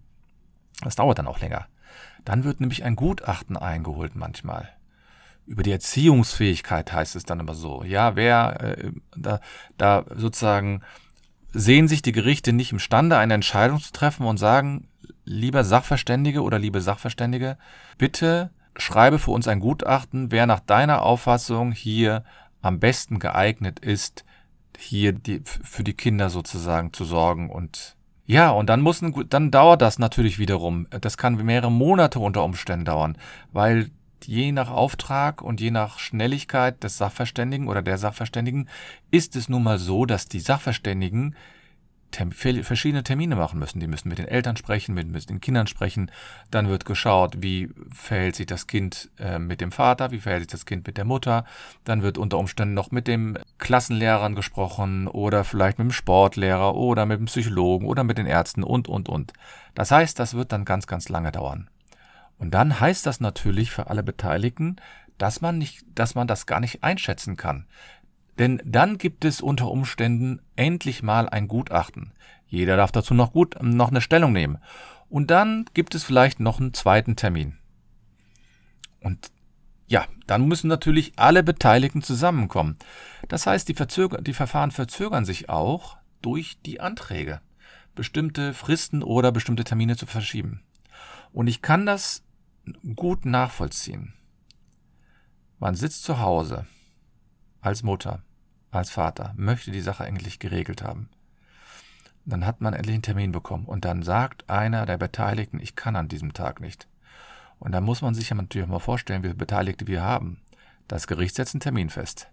das 0.83 0.97
dauert 0.97 1.19
dann 1.19 1.27
auch 1.27 1.41
länger. 1.41 1.67
Dann 2.25 2.45
wird 2.45 2.61
nämlich 2.61 2.85
ein 2.85 2.97
Gutachten 2.97 3.57
eingeholt 3.57 4.17
manchmal. 4.17 4.69
Über 5.47 5.63
die 5.63 5.73
Erziehungsfähigkeit 5.73 6.93
heißt 6.93 7.17
es 7.17 7.25
dann 7.25 7.41
immer 7.41 7.55
so. 7.55 7.83
Ja, 7.85 8.17
wer 8.17 8.61
äh, 8.61 8.93
da, 9.17 9.41
da 9.79 10.05
sozusagen 10.15 10.83
sehen 11.53 11.89
sich 11.89 12.03
die 12.03 12.13
Gerichte 12.13 12.53
nicht 12.53 12.73
imstande, 12.73 13.19
eine 13.19 13.35
Entscheidung 13.35 13.81
zu 13.81 13.93
treffen 13.93 14.27
und 14.27 14.37
sagen, 14.37 14.89
lieber 15.25 15.65
Sachverständige 15.65 16.43
oder 16.43 16.59
liebe 16.59 16.81
Sachverständige, 16.81 17.57
bitte 17.99 18.51
schreibe 18.77 19.19
für 19.19 19.31
uns 19.31 19.49
ein 19.49 19.61
Gutachten, 19.61 20.31
wer 20.31 20.47
nach 20.47 20.61
deiner 20.61 21.03
Auffassung 21.03 21.73
hier 21.73 22.25
am 22.63 22.79
besten 22.79 23.19
geeignet 23.19 23.81
ist, 23.81 24.25
hier 24.79 25.13
die, 25.13 25.43
für 25.45 25.85
die 25.85 25.95
Kinder 25.95 26.31
sozusagen 26.31 26.93
zu 26.93 27.05
sorgen 27.05 27.51
und 27.51 27.97
Ja, 28.27 28.51
und 28.51 28.69
dann 28.69 28.81
muss 28.81 29.03
ein, 29.03 29.13
dann 29.29 29.51
dauert 29.51 29.83
das 29.83 29.99
natürlich 29.99 30.39
wiederum. 30.39 30.87
Das 31.01 31.17
kann 31.17 31.35
mehrere 31.35 31.73
Monate 31.73 32.19
unter 32.21 32.45
Umständen 32.45 32.85
dauern, 32.85 33.17
weil 33.53 33.91
je 34.25 34.53
nach 34.53 34.71
Auftrag 34.71 35.43
und 35.43 35.61
je 35.61 35.71
nach 35.71 35.99
Schnelligkeit 35.99 36.83
des 36.85 36.99
Sachverständigen 36.99 37.69
oder 37.69 37.83
der 37.83 37.99
Sachverständigen 37.99 38.69
ist 39.11 39.37
es 39.37 39.49
nun 39.49 39.63
mal 39.63 39.79
so, 39.79 40.07
dass 40.07 40.27
die 40.27 40.41
Sachverständigen 40.41 41.35
Term 42.11 42.33
verschiedene 42.33 43.03
Termine 43.03 43.37
machen 43.37 43.59
müssen. 43.59 43.81
Die 43.81 43.87
müssen 43.87 44.09
mit 44.09 44.19
den 44.19 44.29
Eltern 44.29 44.57
sprechen, 44.57 44.95
mit, 44.95 45.09
mit 45.09 45.29
den 45.29 45.41
Kindern 45.41 45.67
sprechen. 45.67 46.11
Dann 46.51 46.69
wird 46.69 46.85
geschaut, 46.85 47.43
wie 47.43 47.71
verhält 47.93 48.37
sich 48.37 48.47
das 48.47 48.67
Kind 48.67 49.11
äh, 49.19 49.39
mit 49.39 49.61
dem 49.61 49.73
Vater, 49.73 50.11
wie 50.11 50.21
verhält 50.21 50.43
sich 50.43 50.51
das 50.51 50.67
Kind 50.67 50.87
mit 50.87 50.97
der 50.97 51.05
Mutter. 51.05 51.45
Dann 51.85 52.03
wird 52.03 52.19
unter 52.19 52.39
Umständen 52.39 52.75
noch 52.75 52.91
mit 52.91 53.07
dem 53.07 53.39
Klassenlehrern 53.59 54.35
gesprochen 54.35 55.09
oder 55.09 55.45
vielleicht 55.45 55.79
mit 55.79 55.87
dem 55.87 55.93
Sportlehrer 55.93 56.75
oder 56.75 57.07
mit 57.07 57.19
dem 57.19 57.27
Psychologen 57.27 57.87
oder 57.87 58.05
mit 58.05 58.19
den 58.19 58.27
Ärzten 58.27 58.63
und, 58.63 58.89
und, 58.89 59.09
und. 59.09 59.33
Das 59.75 59.91
heißt, 59.91 60.19
das 60.19 60.35
wird 60.35 60.53
dann 60.53 60.65
ganz, 60.65 60.87
ganz 60.87 61.09
lange 61.09 61.33
dauern. 61.33 61.69
Und 62.39 62.53
dann 62.53 62.81
heißt 62.81 63.05
das 63.05 63.21
natürlich 63.21 63.71
für 63.71 63.89
alle 63.89 64.03
Beteiligten, 64.03 64.77
dass 65.19 65.43
man 65.43 65.59
nicht, 65.59 65.85
dass 65.95 66.15
man 66.15 66.27
das 66.27 66.47
gar 66.47 66.61
nicht 66.61 66.83
einschätzen 66.83 67.37
kann. 67.37 67.67
Denn 68.41 68.63
dann 68.65 68.97
gibt 68.97 69.27
es 69.27 69.43
unter 69.43 69.71
Umständen 69.71 70.41
endlich 70.57 71.03
mal 71.03 71.29
ein 71.29 71.47
Gutachten. 71.47 72.15
Jeder 72.47 72.79
darf 72.79 72.91
dazu 72.91 73.13
noch 73.13 73.35
gut, 73.35 73.55
noch 73.61 73.91
eine 73.91 74.01
Stellung 74.01 74.33
nehmen. 74.33 74.57
Und 75.11 75.31
dann 75.31 75.67
gibt 75.75 75.95
es 75.95 76.05
vielleicht 76.05 76.41
noch 76.41 76.59
einen 76.59 76.73
zweiten 76.73 77.17
Termin. 77.17 77.59
Und 79.01 79.31
ja, 79.89 80.07
dann 80.27 80.49
müssen 80.49 80.69
natürlich 80.69 81.13
alle 81.17 81.43
Beteiligten 81.43 82.03
zusammenkommen. 82.03 82.79
Das 83.29 83.47
heißt, 83.47 83.69
die, 83.69 83.75
Verzöger 83.75 84.23
die 84.23 84.33
Verfahren 84.33 84.71
verzögern 84.71 85.27
sich 85.27 85.51
auch 85.51 85.99
durch 86.23 86.63
die 86.63 86.81
Anträge, 86.81 87.43
bestimmte 87.95 88.55
Fristen 88.55 89.03
oder 89.03 89.33
bestimmte 89.33 89.65
Termine 89.65 89.99
zu 89.99 90.07
verschieben. 90.07 90.63
Und 91.31 91.47
ich 91.47 91.61
kann 91.61 91.85
das 91.85 92.25
gut 92.97 93.27
nachvollziehen. 93.27 94.15
Man 95.59 95.75
sitzt 95.75 96.05
zu 96.05 96.21
Hause 96.21 96.67
als 97.61 97.83
Mutter, 97.83 98.23
als 98.71 98.91
Vater, 98.91 99.33
möchte 99.37 99.71
die 99.71 99.81
Sache 99.81 100.05
endlich 100.05 100.39
geregelt 100.39 100.83
haben. 100.83 101.09
Dann 102.25 102.47
hat 102.47 102.61
man 102.61 102.75
endlich 102.75 102.95
einen 102.95 103.03
Termin 103.03 103.33
bekommen 103.33 103.65
und 103.65 103.85
dann 103.85 104.03
sagt 104.03 104.49
einer 104.49 104.87
der 104.87 104.99
Beteiligten, 104.99 105.59
ich 105.59 105.75
kann 105.75 105.97
an 105.97 106.09
diesem 106.09 106.33
Tag 106.33 106.61
nicht. 106.61 106.89
Und 107.59 107.73
da 107.73 107.81
muss 107.81 108.03
man 108.03 108.15
sich 108.15 108.31
ja 108.31 108.37
natürlich 108.37 108.69
mal 108.69 108.79
vorstellen, 108.79 109.23
wie 109.23 109.29
viele 109.29 109.37
Beteiligte 109.37 109.87
wir 109.87 110.03
haben. 110.03 110.41
Das 110.89 111.07
Gericht 111.07 111.35
setzt 111.35 111.55
einen 111.55 111.61
Termin 111.61 111.91
fest. 111.91 112.31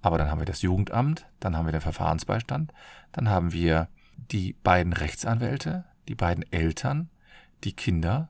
Aber 0.00 0.18
dann 0.18 0.30
haben 0.30 0.40
wir 0.40 0.46
das 0.46 0.62
Jugendamt, 0.62 1.26
dann 1.40 1.56
haben 1.56 1.66
wir 1.66 1.72
den 1.72 1.80
Verfahrensbeistand, 1.80 2.72
dann 3.12 3.28
haben 3.28 3.52
wir 3.52 3.88
die 4.16 4.52
beiden 4.52 4.92
Rechtsanwälte, 4.92 5.84
die 6.08 6.14
beiden 6.14 6.44
Eltern, 6.52 7.10
die 7.64 7.72
Kinder 7.72 8.28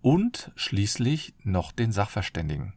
und 0.00 0.50
schließlich 0.56 1.34
noch 1.42 1.72
den 1.72 1.92
Sachverständigen. 1.92 2.72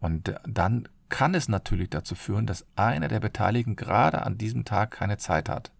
Und 0.00 0.34
dann 0.46 0.88
kann 1.08 1.34
es 1.34 1.48
natürlich 1.48 1.90
dazu 1.90 2.14
führen, 2.14 2.46
dass 2.46 2.66
einer 2.76 3.08
der 3.08 3.20
Beteiligten 3.20 3.76
gerade 3.76 4.22
an 4.22 4.38
diesem 4.38 4.64
Tag 4.64 4.90
keine 4.90 5.18
Zeit 5.18 5.48
hat. 5.48 5.72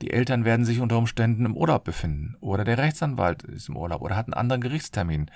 Die 0.00 0.10
Eltern 0.10 0.44
werden 0.44 0.64
sich 0.64 0.80
unter 0.80 0.96
Umständen 0.98 1.44
im 1.44 1.56
Urlaub 1.56 1.84
befinden 1.84 2.36
oder 2.40 2.64
der 2.64 2.78
Rechtsanwalt 2.78 3.42
ist 3.42 3.68
im 3.68 3.76
Urlaub 3.76 4.00
oder 4.02 4.16
hat 4.16 4.26
einen 4.26 4.34
anderen 4.34 4.60
Gerichtstermin. 4.60 5.30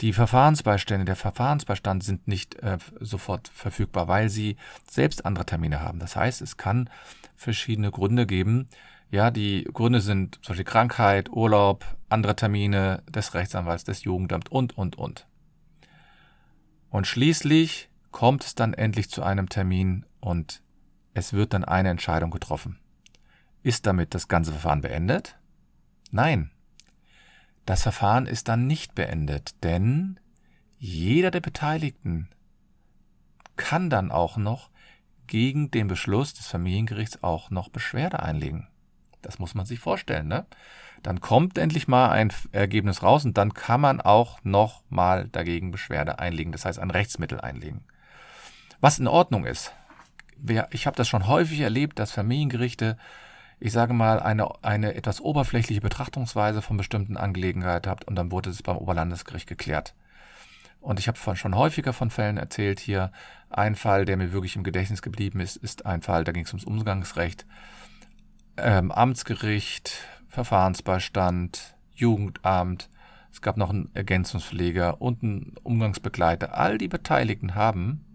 Die 0.00 0.12
Verfahrensbeistände, 0.12 1.06
der 1.06 1.16
Verfahrensbeistand 1.16 2.04
sind 2.04 2.28
nicht 2.28 2.54
äh, 2.56 2.78
sofort 3.00 3.48
verfügbar, 3.48 4.08
weil 4.08 4.28
sie 4.28 4.56
selbst 4.88 5.24
andere 5.24 5.46
Termine 5.46 5.80
haben. 5.80 5.98
Das 5.98 6.14
heißt, 6.14 6.42
es 6.42 6.56
kann 6.56 6.90
verschiedene 7.34 7.90
Gründe 7.90 8.26
geben, 8.26 8.68
ja, 9.10 9.30
die 9.30 9.64
Gründe 9.72 10.00
sind 10.00 10.38
zum 10.42 10.52
Beispiel 10.52 10.64
Krankheit, 10.64 11.30
Urlaub, 11.30 11.84
andere 12.08 12.34
Termine 12.34 13.02
des 13.08 13.34
Rechtsanwalts, 13.34 13.84
des 13.84 14.04
Jugendamts 14.04 14.50
und, 14.50 14.76
und, 14.76 14.96
und. 14.98 15.26
Und 16.90 17.06
schließlich 17.06 17.88
kommt 18.10 18.44
es 18.44 18.54
dann 18.54 18.74
endlich 18.74 19.10
zu 19.10 19.22
einem 19.22 19.48
Termin 19.48 20.06
und 20.20 20.62
es 21.14 21.32
wird 21.32 21.54
dann 21.54 21.64
eine 21.64 21.90
Entscheidung 21.90 22.30
getroffen. 22.30 22.78
Ist 23.62 23.86
damit 23.86 24.14
das 24.14 24.28
ganze 24.28 24.52
Verfahren 24.52 24.80
beendet? 24.80 25.38
Nein. 26.10 26.50
Das 27.64 27.82
Verfahren 27.82 28.26
ist 28.26 28.48
dann 28.48 28.66
nicht 28.66 28.94
beendet, 28.94 29.62
denn 29.64 30.20
jeder 30.78 31.30
der 31.30 31.40
Beteiligten 31.40 32.28
kann 33.56 33.90
dann 33.90 34.10
auch 34.10 34.36
noch 34.36 34.70
gegen 35.26 35.70
den 35.70 35.88
Beschluss 35.88 36.34
des 36.34 36.46
Familiengerichts 36.46 37.22
auch 37.22 37.50
noch 37.50 37.68
Beschwerde 37.68 38.22
einlegen. 38.22 38.68
Das 39.22 39.38
muss 39.38 39.54
man 39.54 39.66
sich 39.66 39.80
vorstellen, 39.80 40.28
ne? 40.28 40.46
Dann 41.02 41.20
kommt 41.20 41.58
endlich 41.58 41.88
mal 41.88 42.10
ein 42.10 42.32
Ergebnis 42.52 43.02
raus 43.02 43.24
und 43.24 43.36
dann 43.36 43.54
kann 43.54 43.80
man 43.80 44.00
auch 44.00 44.38
noch 44.44 44.82
mal 44.88 45.28
dagegen 45.28 45.70
Beschwerde 45.70 46.18
einlegen, 46.18 46.52
das 46.52 46.64
heißt 46.64 46.78
ein 46.78 46.90
Rechtsmittel 46.90 47.40
einlegen. 47.40 47.84
Was 48.80 48.98
in 48.98 49.06
Ordnung 49.06 49.44
ist. 49.44 49.72
Ich 50.70 50.86
habe 50.86 50.96
das 50.96 51.08
schon 51.08 51.26
häufig 51.26 51.60
erlebt, 51.60 51.98
dass 51.98 52.12
Familiengerichte, 52.12 52.98
ich 53.58 53.72
sage 53.72 53.94
mal, 53.94 54.20
eine, 54.20 54.62
eine 54.62 54.94
etwas 54.94 55.20
oberflächliche 55.20 55.80
Betrachtungsweise 55.80 56.60
von 56.60 56.76
bestimmten 56.76 57.16
Angelegenheiten 57.16 57.90
habt 57.90 58.04
und 58.04 58.16
dann 58.16 58.30
wurde 58.30 58.50
es 58.50 58.62
beim 58.62 58.76
Oberlandesgericht 58.76 59.48
geklärt. 59.48 59.94
Und 60.80 61.00
ich 61.00 61.08
habe 61.08 61.36
schon 61.36 61.56
häufiger 61.56 61.92
von 61.92 62.10
Fällen 62.10 62.36
erzählt 62.36 62.78
hier. 62.78 63.10
Ein 63.48 63.74
Fall, 63.74 64.04
der 64.04 64.16
mir 64.16 64.32
wirklich 64.32 64.56
im 64.56 64.62
Gedächtnis 64.62 65.02
geblieben 65.02 65.40
ist, 65.40 65.56
ist 65.56 65.86
ein 65.86 66.02
Fall, 66.02 66.24
da 66.24 66.32
ging 66.32 66.44
es 66.44 66.52
ums 66.52 66.64
Umgangsrecht 66.64 67.46
ähm, 68.56 68.90
Amtsgericht, 68.90 69.92
Verfahrensbeistand, 70.28 71.76
Jugendamt, 71.94 72.90
es 73.32 73.42
gab 73.42 73.58
noch 73.58 73.70
einen 73.70 73.90
Ergänzungspfleger 73.94 75.00
und 75.02 75.22
einen 75.22 75.54
Umgangsbegleiter. 75.62 76.56
All 76.56 76.78
die 76.78 76.88
Beteiligten 76.88 77.54
haben 77.54 78.05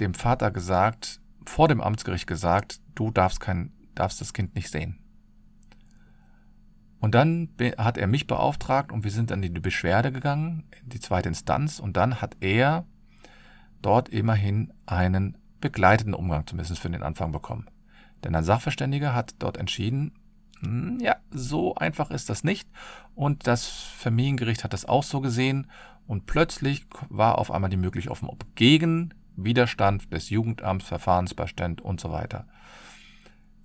dem 0.00 0.14
Vater 0.14 0.50
gesagt, 0.50 1.20
vor 1.44 1.68
dem 1.68 1.80
Amtsgericht 1.80 2.26
gesagt, 2.26 2.80
du 2.94 3.10
darfst, 3.10 3.40
kein, 3.40 3.72
darfst 3.94 4.20
das 4.20 4.32
Kind 4.32 4.54
nicht 4.54 4.70
sehen. 4.70 4.98
Und 6.98 7.14
dann 7.14 7.50
hat 7.78 7.98
er 7.98 8.06
mich 8.06 8.26
beauftragt 8.26 8.90
und 8.90 9.04
wir 9.04 9.10
sind 9.10 9.30
dann 9.30 9.42
in 9.42 9.54
die 9.54 9.60
Beschwerde 9.60 10.10
gegangen, 10.12 10.64
in 10.82 10.88
die 10.88 11.00
zweite 11.00 11.28
Instanz, 11.28 11.78
und 11.78 11.96
dann 11.96 12.20
hat 12.20 12.36
er 12.40 12.84
dort 13.82 14.08
immerhin 14.08 14.72
einen 14.86 15.38
begleiteten 15.60 16.14
Umgang 16.14 16.46
zumindest 16.46 16.78
für 16.78 16.90
den 16.90 17.02
Anfang 17.02 17.32
bekommen. 17.32 17.66
Denn 18.24 18.34
ein 18.34 18.44
Sachverständiger 18.44 19.14
hat 19.14 19.34
dort 19.38 19.56
entschieden, 19.56 20.12
hm, 20.60 20.98
ja, 21.00 21.16
so 21.30 21.74
einfach 21.74 22.10
ist 22.10 22.30
das 22.30 22.44
nicht. 22.44 22.68
Und 23.14 23.46
das 23.46 23.66
Familiengericht 23.66 24.64
hat 24.64 24.72
das 24.72 24.84
auch 24.84 25.02
so 25.02 25.20
gesehen. 25.20 25.70
Und 26.06 26.26
plötzlich 26.26 26.86
war 27.08 27.38
auf 27.38 27.50
einmal 27.50 27.70
die 27.70 27.76
Möglichkeit 27.76 28.10
offen, 28.10 28.28
ob 28.28 28.44
gegen 28.54 29.12
Widerstand 29.36 30.12
des 30.12 30.30
Jugendamts, 30.30 30.86
Verfahrensbeistand 30.86 31.80
und 31.80 32.00
so 32.00 32.10
weiter. 32.10 32.46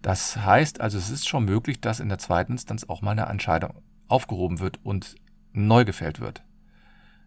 Das 0.02 0.38
heißt 0.38 0.82
also, 0.82 0.98
es 0.98 1.10
ist 1.10 1.28
schon 1.28 1.46
möglich, 1.46 1.80
dass 1.80 2.00
in 2.00 2.10
der 2.10 2.18
zweiten 2.18 2.54
Instanz 2.54 2.86
auch 2.86 3.02
mal 3.02 3.12
eine 3.12 3.26
Entscheidung 3.26 3.82
aufgehoben 4.08 4.60
wird 4.60 4.80
und 4.84 5.16
neu 5.54 5.86
gefällt 5.86 6.20
wird. 6.20 6.44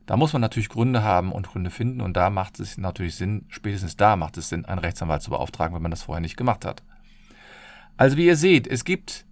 Da 0.06 0.16
muss 0.16 0.32
man 0.32 0.42
natürlich 0.42 0.68
Gründe 0.68 1.02
haben 1.02 1.32
und 1.32 1.48
Gründe 1.48 1.70
finden 1.70 2.00
und 2.00 2.14
da 2.14 2.28
macht 2.28 2.60
es 2.60 2.76
natürlich 2.76 3.14
Sinn, 3.14 3.46
spätestens 3.48 3.96
da 3.96 4.16
macht 4.16 4.36
es 4.36 4.50
Sinn, 4.50 4.66
einen 4.66 4.80
Rechtsanwalt 4.80 5.22
zu 5.22 5.30
beauftragen, 5.30 5.74
wenn 5.74 5.82
man 5.82 5.90
das 5.90 6.02
vorher 6.02 6.20
nicht 6.20 6.36
gemacht 6.36 6.64
hat. 6.64 6.82
Also 7.96 8.16
wie 8.16 8.26
ihr 8.26 8.36
seht, 8.36 8.66
es 8.66 8.84
gibt 8.84 9.24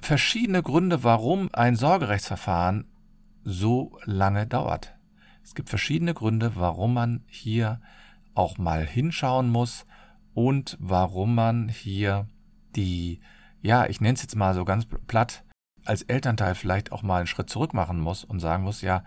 verschiedene 0.00 0.62
Gründe, 0.62 1.04
warum 1.04 1.50
ein 1.52 1.76
Sorgerechtsverfahren 1.76 2.86
so 3.44 3.98
lange 4.04 4.46
dauert. 4.46 4.96
Es 5.44 5.54
gibt 5.54 5.68
verschiedene 5.68 6.14
Gründe, 6.14 6.52
warum 6.54 6.94
man 6.94 7.24
hier 7.26 7.80
auch 8.36 8.58
mal 8.58 8.86
hinschauen 8.86 9.48
muss 9.48 9.86
und 10.34 10.76
warum 10.80 11.34
man 11.34 11.68
hier 11.68 12.28
die, 12.74 13.20
ja, 13.62 13.86
ich 13.86 14.00
nenne 14.00 14.14
es 14.14 14.22
jetzt 14.22 14.36
mal 14.36 14.54
so 14.54 14.64
ganz 14.64 14.86
platt, 15.06 15.44
als 15.84 16.02
Elternteil 16.02 16.54
vielleicht 16.54 16.92
auch 16.92 17.02
mal 17.02 17.18
einen 17.18 17.26
Schritt 17.26 17.48
zurück 17.48 17.72
machen 17.72 18.00
muss 18.00 18.24
und 18.24 18.40
sagen 18.40 18.64
muss, 18.64 18.82
ja, 18.82 19.04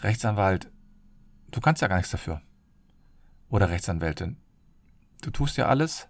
Rechtsanwalt, 0.00 0.70
du 1.50 1.60
kannst 1.60 1.82
ja 1.82 1.88
gar 1.88 1.96
nichts 1.96 2.10
dafür. 2.10 2.40
Oder 3.48 3.68
Rechtsanwältin, 3.68 4.38
du 5.20 5.30
tust 5.30 5.56
ja 5.56 5.66
alles, 5.66 6.08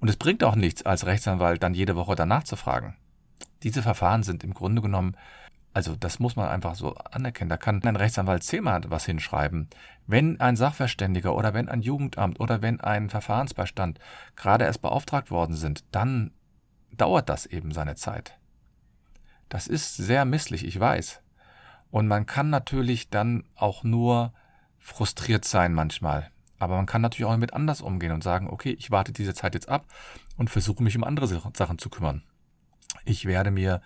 und 0.00 0.08
es 0.08 0.16
bringt 0.16 0.44
auch 0.44 0.56
nichts, 0.56 0.84
als 0.84 1.06
Rechtsanwalt 1.06 1.62
dann 1.62 1.72
jede 1.72 1.96
Woche 1.96 2.14
danach 2.14 2.42
zu 2.42 2.56
fragen. 2.56 2.96
Diese 3.62 3.82
Verfahren 3.82 4.22
sind 4.22 4.44
im 4.44 4.52
Grunde 4.52 4.82
genommen, 4.82 5.16
also 5.74 5.96
das 5.96 6.20
muss 6.20 6.36
man 6.36 6.48
einfach 6.48 6.76
so 6.76 6.94
anerkennen. 6.94 7.50
Da 7.50 7.56
kann 7.56 7.82
ein 7.82 7.96
Rechtsanwalt 7.96 8.44
zehnmal 8.44 8.82
was 8.86 9.04
hinschreiben. 9.06 9.68
Wenn 10.06 10.40
ein 10.40 10.54
Sachverständiger 10.54 11.34
oder 11.34 11.52
wenn 11.52 11.68
ein 11.68 11.82
Jugendamt 11.82 12.38
oder 12.38 12.62
wenn 12.62 12.80
ein 12.80 13.10
Verfahrensbeistand 13.10 13.98
gerade 14.36 14.64
erst 14.64 14.82
beauftragt 14.82 15.32
worden 15.32 15.56
sind, 15.56 15.84
dann 15.90 16.30
dauert 16.92 17.28
das 17.28 17.44
eben 17.44 17.72
seine 17.72 17.96
Zeit. 17.96 18.38
Das 19.48 19.66
ist 19.66 19.96
sehr 19.96 20.24
misslich, 20.24 20.64
ich 20.64 20.78
weiß. 20.78 21.20
Und 21.90 22.06
man 22.06 22.24
kann 22.24 22.50
natürlich 22.50 23.10
dann 23.10 23.42
auch 23.56 23.82
nur 23.82 24.32
frustriert 24.78 25.44
sein 25.44 25.74
manchmal. 25.74 26.30
Aber 26.60 26.76
man 26.76 26.86
kann 26.86 27.02
natürlich 27.02 27.24
auch 27.28 27.36
mit 27.36 27.52
anders 27.52 27.80
umgehen 27.80 28.12
und 28.12 28.22
sagen, 28.22 28.48
okay, 28.48 28.76
ich 28.78 28.92
warte 28.92 29.12
diese 29.12 29.34
Zeit 29.34 29.54
jetzt 29.54 29.68
ab 29.68 29.86
und 30.36 30.50
versuche 30.50 30.84
mich 30.84 30.96
um 30.96 31.02
andere 31.02 31.26
Sachen 31.26 31.78
zu 31.78 31.90
kümmern. 31.90 32.22
Ich 33.04 33.26
werde 33.26 33.50
mir 33.50 33.82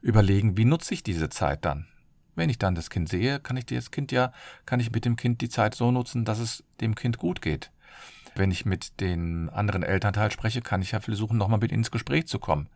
überlegen, 0.00 0.56
wie 0.56 0.64
nutze 0.64 0.94
ich 0.94 1.02
diese 1.02 1.28
Zeit 1.28 1.64
dann? 1.64 1.86
Wenn 2.34 2.50
ich 2.50 2.58
dann 2.58 2.74
das 2.74 2.90
Kind 2.90 3.08
sehe, 3.08 3.40
kann 3.40 3.56
ich 3.56 3.66
das 3.66 3.90
Kind 3.90 4.12
ja, 4.12 4.32
kann 4.64 4.78
ich 4.80 4.92
mit 4.92 5.04
dem 5.04 5.16
Kind 5.16 5.40
die 5.40 5.48
Zeit 5.48 5.74
so 5.74 5.90
nutzen, 5.90 6.24
dass 6.24 6.38
es 6.38 6.62
dem 6.80 6.94
Kind 6.94 7.18
gut 7.18 7.42
geht. 7.42 7.72
Wenn 8.36 8.52
ich 8.52 8.64
mit 8.64 9.00
den 9.00 9.48
anderen 9.48 9.82
Elternteil 9.82 10.30
spreche, 10.30 10.60
kann 10.60 10.80
ich 10.80 10.92
ja 10.92 11.00
versuchen, 11.00 11.36
nochmal 11.36 11.58
mit 11.58 11.72
ins 11.72 11.90
Gespräch 11.90 12.28
zu 12.28 12.38
kommen. 12.38 12.68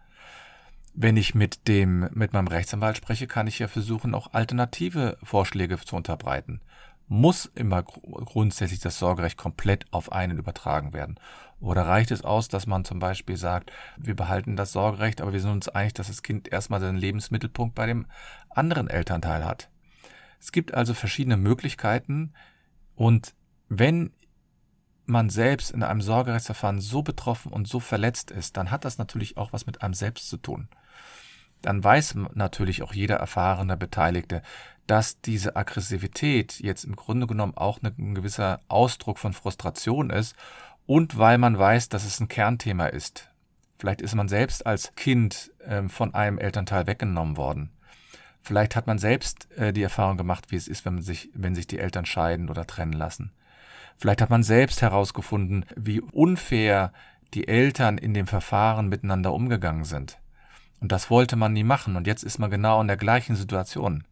Wenn 0.94 1.16
ich 1.16 1.35
mit 1.35 1.68
dem, 1.68 2.08
mit 2.12 2.32
meinem 2.32 2.48
Rechtsanwalt 2.48 2.96
spreche, 2.96 3.26
kann 3.26 3.46
ich 3.46 3.61
ja 3.61 3.68
versuchen, 3.68 4.14
auch 4.14 4.32
alternative 4.32 5.16
Vorschläge 5.22 5.78
zu 5.78 5.96
unterbreiten. 5.96 6.61
Muss 7.08 7.46
immer 7.54 7.82
grundsätzlich 7.82 8.80
das 8.80 8.98
Sorgerecht 8.98 9.37
komplett 9.37 9.87
auf 9.92 10.11
einen 10.11 10.38
übertragen 10.38 10.92
werden? 10.92 11.18
Oder 11.62 11.87
reicht 11.87 12.11
es 12.11 12.22
aus, 12.22 12.48
dass 12.48 12.66
man 12.66 12.85
zum 12.85 12.98
Beispiel 12.98 13.37
sagt, 13.37 13.70
wir 13.96 14.16
behalten 14.16 14.57
das 14.57 14.72
Sorgerecht, 14.72 15.20
aber 15.20 15.33
wir 15.33 15.40
sind 15.40 15.53
uns 15.53 15.68
einig, 15.68 15.94
dass 15.94 16.09
das 16.09 16.22
Kind 16.22 16.53
erstmal 16.53 16.81
seinen 16.81 16.98
Lebensmittelpunkt 16.98 17.75
bei 17.75 17.87
dem 17.87 18.07
anderen 18.51 18.88
Elternteil 18.88 19.44
hat? 19.44 19.70
Es 20.40 20.51
gibt 20.51 20.75
also 20.75 20.92
verschiedene 20.92 21.37
Möglichkeiten 21.37 22.33
und 22.96 23.35
wenn 23.68 24.11
man 25.07 25.31
selbst 25.31 25.70
in 25.70 25.83
einem 25.83 26.01
Sorgerechtsverfahren 26.01 26.81
so 26.81 27.03
betroffen 27.03 27.53
und 27.53 27.68
so 27.68 27.81
verletzt 27.81 28.31
ist, 28.31 28.57
dann 28.57 28.70
hat 28.70 28.85
das 28.85 28.98
natürlich 28.98 29.37
auch 29.37 29.53
was 29.53 29.66
mit 29.66 29.83
einem 29.83 29.94
selbst 29.94 30.29
zu 30.29 30.37
tun 30.37 30.68
dann 31.62 31.83
weiß 31.83 32.16
natürlich 32.35 32.83
auch 32.83 32.92
jeder 32.92 33.16
erfahrene 33.16 33.77
Beteiligte, 33.77 34.42
dass 34.87 35.20
diese 35.20 35.57
Aggressivität 35.57 36.59
jetzt 36.61 36.85
im 36.85 36.96
Grunde 36.96 37.27
genommen 37.27 37.57
auch 37.57 37.79
ein 37.83 38.14
gewisser 38.14 38.61
Ausdruck 38.68 39.18
von 39.18 39.33
Frustration 39.33 40.11
ist 40.11 40.35
und 40.86 41.18
weil 41.18 41.38
man 41.38 41.58
weiß, 41.58 41.88
dass 41.88 42.04
es 42.04 42.20
ein 42.20 42.28
Kernthema 42.28 42.86
ist. 42.86 43.28
Vielleicht 43.78 44.00
ist 44.00 44.14
man 44.14 44.28
selbst 44.28 44.66
als 44.66 44.94
Kind 44.94 45.50
äh, 45.60 45.88
von 45.88 46.14
einem 46.14 46.38
Elternteil 46.38 46.86
weggenommen 46.86 47.36
worden. 47.36 47.70
Vielleicht 48.40 48.74
hat 48.74 48.86
man 48.86 48.98
selbst 48.98 49.50
äh, 49.56 49.72
die 49.72 49.82
Erfahrung 49.82 50.16
gemacht, 50.16 50.50
wie 50.50 50.56
es 50.56 50.68
ist, 50.68 50.84
wenn 50.84 51.00
sich, 51.00 51.30
wenn 51.34 51.54
sich 51.54 51.66
die 51.66 51.78
Eltern 51.78 52.04
scheiden 52.04 52.50
oder 52.50 52.66
trennen 52.66 52.92
lassen. 52.92 53.32
Vielleicht 53.98 54.20
hat 54.20 54.30
man 54.30 54.42
selbst 54.42 54.82
herausgefunden, 54.82 55.64
wie 55.76 56.00
unfair 56.00 56.92
die 57.34 57.46
Eltern 57.48 57.98
in 57.98 58.14
dem 58.14 58.26
Verfahren 58.26 58.88
miteinander 58.88 59.32
umgegangen 59.32 59.84
sind. 59.84 60.18
Und 60.80 60.90
das 60.90 61.10
wollte 61.10 61.36
man 61.36 61.52
nie 61.52 61.64
machen. 61.64 61.96
Und 61.96 62.06
jetzt 62.06 62.24
ist 62.24 62.38
man 62.38 62.50
genau 62.50 62.80
in 62.80 62.88
der 62.88 62.96
gleichen 62.96 63.36
Situation. 63.36 64.04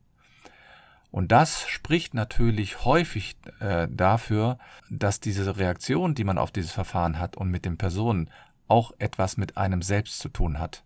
Und 1.10 1.32
das 1.32 1.68
spricht 1.68 2.14
natürlich 2.14 2.84
häufig 2.84 3.36
äh, 3.58 3.88
dafür, 3.90 4.58
dass 4.90 5.18
diese 5.20 5.56
Reaktion, 5.56 6.14
die 6.14 6.24
man 6.24 6.38
auf 6.38 6.52
dieses 6.52 6.70
Verfahren 6.70 7.18
hat 7.18 7.36
und 7.36 7.50
mit 7.50 7.64
den 7.64 7.78
Personen, 7.78 8.30
auch 8.68 8.92
etwas 8.98 9.36
mit 9.36 9.56
einem 9.56 9.82
selbst 9.82 10.20
zu 10.20 10.28
tun 10.28 10.60
hat 10.60 10.84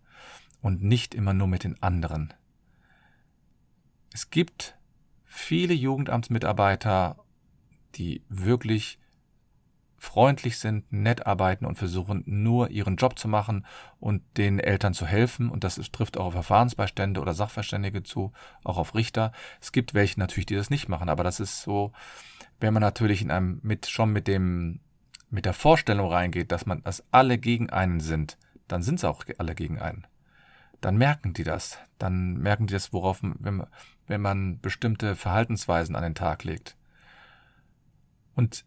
und 0.62 0.82
nicht 0.82 1.14
immer 1.14 1.34
nur 1.34 1.46
mit 1.46 1.64
den 1.64 1.82
anderen. 1.82 2.32
Es 4.14 4.30
gibt 4.30 4.76
viele 5.24 5.74
Jugendamtsmitarbeiter, 5.74 7.18
die 7.96 8.22
wirklich 8.28 8.98
freundlich 10.04 10.58
sind, 10.58 10.92
nett 10.92 11.26
arbeiten 11.26 11.64
und 11.64 11.76
versuchen 11.76 12.22
nur 12.26 12.70
ihren 12.70 12.96
Job 12.96 13.18
zu 13.18 13.26
machen 13.26 13.66
und 13.98 14.22
den 14.36 14.60
Eltern 14.60 14.94
zu 14.94 15.06
helfen. 15.06 15.48
Und 15.48 15.64
das 15.64 15.76
trifft 15.90 16.16
auch 16.16 16.26
auf 16.26 16.32
Verfahrensbeistände 16.34 17.20
oder 17.20 17.34
Sachverständige 17.34 18.02
zu, 18.02 18.32
auch 18.62 18.78
auf 18.78 18.94
Richter. 18.94 19.32
Es 19.60 19.72
gibt 19.72 19.94
welche 19.94 20.20
natürlich, 20.20 20.46
die 20.46 20.54
das 20.54 20.70
nicht 20.70 20.88
machen, 20.88 21.08
aber 21.08 21.24
das 21.24 21.40
ist 21.40 21.62
so, 21.62 21.92
wenn 22.60 22.74
man 22.74 22.82
natürlich 22.82 23.22
in 23.22 23.30
einem 23.30 23.60
mit 23.62 23.86
schon 23.86 24.12
mit 24.12 24.28
dem 24.28 24.80
mit 25.30 25.46
der 25.46 25.54
Vorstellung 25.54 26.12
reingeht, 26.12 26.52
dass 26.52 26.66
man 26.66 26.82
dass 26.84 27.02
alle 27.10 27.38
gegen 27.38 27.70
einen 27.70 27.98
sind, 27.98 28.38
dann 28.68 28.82
sind 28.82 29.00
sie 29.00 29.08
auch 29.08 29.24
alle 29.38 29.54
gegen 29.54 29.80
einen. 29.80 30.06
Dann 30.80 30.96
merken 30.96 31.32
die 31.32 31.44
das. 31.44 31.78
Dann 31.98 32.34
merken 32.34 32.66
die 32.66 32.74
das, 32.74 32.92
worauf 32.92 33.22
wenn, 33.22 33.64
wenn 34.06 34.20
man 34.20 34.60
bestimmte 34.60 35.16
Verhaltensweisen 35.16 35.96
an 35.96 36.02
den 36.02 36.14
Tag 36.14 36.44
legt. 36.44 36.76
Und 38.34 38.64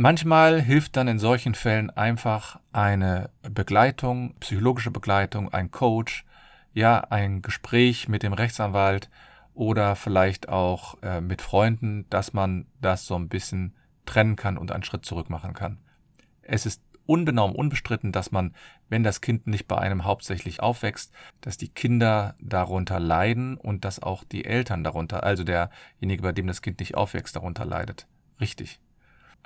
Manchmal 0.00 0.62
hilft 0.62 0.96
dann 0.96 1.08
in 1.08 1.18
solchen 1.18 1.56
Fällen 1.56 1.90
einfach 1.90 2.60
eine 2.70 3.30
Begleitung, 3.42 4.36
psychologische 4.38 4.92
Begleitung, 4.92 5.52
ein 5.52 5.72
Coach, 5.72 6.24
ja, 6.72 7.00
ein 7.00 7.42
Gespräch 7.42 8.06
mit 8.06 8.22
dem 8.22 8.32
Rechtsanwalt 8.32 9.10
oder 9.54 9.96
vielleicht 9.96 10.48
auch 10.48 11.02
äh, 11.02 11.20
mit 11.20 11.42
Freunden, 11.42 12.06
dass 12.10 12.32
man 12.32 12.66
das 12.80 13.06
so 13.06 13.16
ein 13.16 13.28
bisschen 13.28 13.74
trennen 14.06 14.36
kann 14.36 14.56
und 14.56 14.70
einen 14.70 14.84
Schritt 14.84 15.04
zurück 15.04 15.30
machen 15.30 15.52
kann. 15.52 15.78
Es 16.42 16.64
ist 16.64 16.80
unbenommen, 17.04 17.56
unbestritten, 17.56 18.12
dass 18.12 18.30
man, 18.30 18.54
wenn 18.88 19.02
das 19.02 19.20
Kind 19.20 19.48
nicht 19.48 19.66
bei 19.66 19.78
einem 19.78 20.04
hauptsächlich 20.04 20.60
aufwächst, 20.60 21.12
dass 21.40 21.56
die 21.56 21.70
Kinder 21.70 22.36
darunter 22.38 23.00
leiden 23.00 23.56
und 23.56 23.84
dass 23.84 24.00
auch 24.00 24.22
die 24.22 24.44
Eltern 24.44 24.84
darunter, 24.84 25.24
also 25.24 25.42
derjenige, 25.42 26.22
bei 26.22 26.30
dem 26.30 26.46
das 26.46 26.62
Kind 26.62 26.78
nicht 26.78 26.94
aufwächst, 26.94 27.34
darunter 27.34 27.64
leidet. 27.64 28.06
Richtig. 28.40 28.78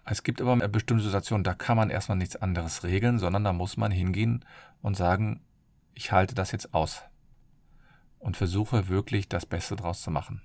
Es 0.05 0.23
gibt 0.23 0.41
aber 0.41 0.57
bestimmte 0.69 1.05
Situationen, 1.05 1.45
da 1.45 1.55
kann 1.55 1.77
man 1.77 1.91
erstmal 1.91 2.19
nichts 2.19 2.37
anderes 2.37 2.83
regeln, 2.83 3.19
sondern 3.19 3.45
da 3.45 3.53
muss 3.53 3.77
man 3.77 3.93
hingehen 3.93 4.45
und 4.81 4.97
sagen, 4.97 5.41
ich 5.95 6.13
halte 6.13 6.35
das 6.35 6.53
jetzt 6.53 6.75
aus 6.75 7.03
und 8.19 8.37
versuche 8.37 8.89
wirklich 8.89 9.29
das 9.29 9.47
Beste 9.47 9.77
draus 9.77 10.03
zu 10.03 10.11
machen. 10.11 10.43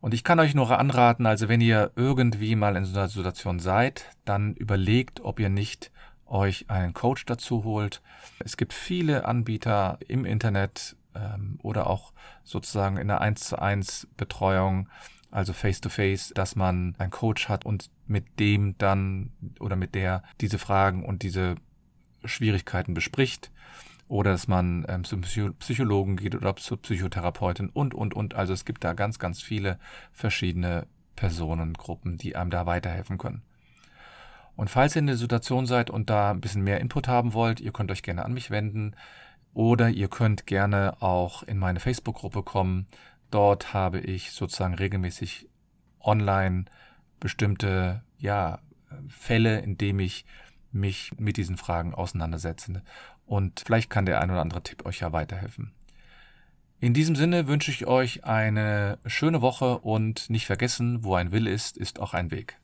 Und 0.00 0.14
ich 0.14 0.22
kann 0.22 0.38
euch 0.38 0.54
nur 0.54 0.78
anraten, 0.78 1.26
also 1.26 1.48
wenn 1.48 1.60
ihr 1.60 1.90
irgendwie 1.96 2.54
mal 2.54 2.76
in 2.76 2.84
so 2.84 2.96
einer 2.98 3.08
Situation 3.08 3.58
seid, 3.58 4.06
dann 4.24 4.54
überlegt, 4.54 5.20
ob 5.20 5.40
ihr 5.40 5.48
nicht 5.48 5.90
euch 6.26 6.70
einen 6.70 6.92
Coach 6.92 7.26
dazu 7.26 7.64
holt. 7.64 8.02
Es 8.38 8.56
gibt 8.56 8.72
viele 8.72 9.24
Anbieter 9.24 9.98
im 10.06 10.24
Internet 10.24 10.96
ähm, 11.14 11.58
oder 11.62 11.88
auch 11.88 12.12
sozusagen 12.44 12.96
in 12.96 13.08
der 13.08 13.20
1 13.20 13.40
zu 13.40 13.58
1 13.58 14.08
Betreuung, 14.16 14.88
also 15.30 15.52
face-to-face, 15.52 16.30
-face, 16.30 16.34
dass 16.34 16.56
man 16.56 16.94
einen 16.98 17.10
Coach 17.10 17.48
hat 17.48 17.66
und 17.66 17.90
mit 18.06 18.40
dem 18.40 18.76
dann 18.78 19.32
oder 19.60 19.76
mit 19.76 19.94
der 19.94 20.22
diese 20.40 20.58
Fragen 20.58 21.04
und 21.04 21.22
diese 21.22 21.56
Schwierigkeiten 22.24 22.94
bespricht 22.94 23.50
oder 24.08 24.32
dass 24.32 24.48
man 24.48 24.86
ähm, 24.88 25.04
zum 25.04 25.20
Psychologen 25.20 26.16
geht 26.16 26.34
oder 26.34 26.56
zur 26.56 26.80
Psychotherapeutin 26.80 27.68
und, 27.68 27.94
und, 27.94 28.14
und. 28.14 28.34
Also 28.34 28.54
es 28.54 28.64
gibt 28.64 28.82
da 28.82 28.94
ganz, 28.94 29.18
ganz 29.18 29.42
viele 29.42 29.78
verschiedene 30.12 30.86
Personengruppen, 31.14 32.16
die 32.16 32.34
einem 32.34 32.50
da 32.50 32.64
weiterhelfen 32.64 33.18
können. 33.18 33.42
Und 34.56 34.70
falls 34.70 34.96
ihr 34.96 35.00
in 35.00 35.06
der 35.06 35.16
Situation 35.16 35.66
seid 35.66 35.90
und 35.90 36.10
da 36.10 36.30
ein 36.30 36.40
bisschen 36.40 36.62
mehr 36.62 36.80
Input 36.80 37.06
haben 37.06 37.32
wollt, 37.32 37.60
ihr 37.60 37.70
könnt 37.70 37.90
euch 37.92 38.02
gerne 38.02 38.24
an 38.24 38.32
mich 38.32 38.50
wenden 38.50 38.96
oder 39.52 39.88
ihr 39.90 40.08
könnt 40.08 40.46
gerne 40.46 41.00
auch 41.00 41.42
in 41.42 41.58
meine 41.58 41.80
Facebook-Gruppe 41.80 42.42
kommen. 42.42 42.86
Dort 43.30 43.74
habe 43.74 44.00
ich 44.00 44.32
sozusagen 44.32 44.74
regelmäßig 44.74 45.48
online 46.00 46.64
bestimmte 47.20 48.02
ja, 48.18 48.60
Fälle, 49.08 49.60
in 49.60 49.76
dem 49.76 50.00
ich 50.00 50.24
mich 50.72 51.12
mit 51.18 51.36
diesen 51.36 51.56
Fragen 51.56 51.94
auseinandersetze. 51.94 52.82
Und 53.26 53.62
vielleicht 53.66 53.90
kann 53.90 54.06
der 54.06 54.20
ein 54.20 54.30
oder 54.30 54.40
andere 54.40 54.62
Tipp 54.62 54.86
euch 54.86 55.00
ja 55.00 55.12
weiterhelfen. 55.12 55.72
In 56.80 56.94
diesem 56.94 57.16
Sinne 57.16 57.48
wünsche 57.48 57.72
ich 57.72 57.86
euch 57.86 58.24
eine 58.24 58.98
schöne 59.04 59.42
Woche 59.42 59.78
und 59.78 60.30
nicht 60.30 60.46
vergessen, 60.46 61.02
wo 61.02 61.14
ein 61.16 61.32
Will 61.32 61.46
ist, 61.46 61.76
ist 61.76 61.98
auch 61.98 62.14
ein 62.14 62.30
Weg. 62.30 62.60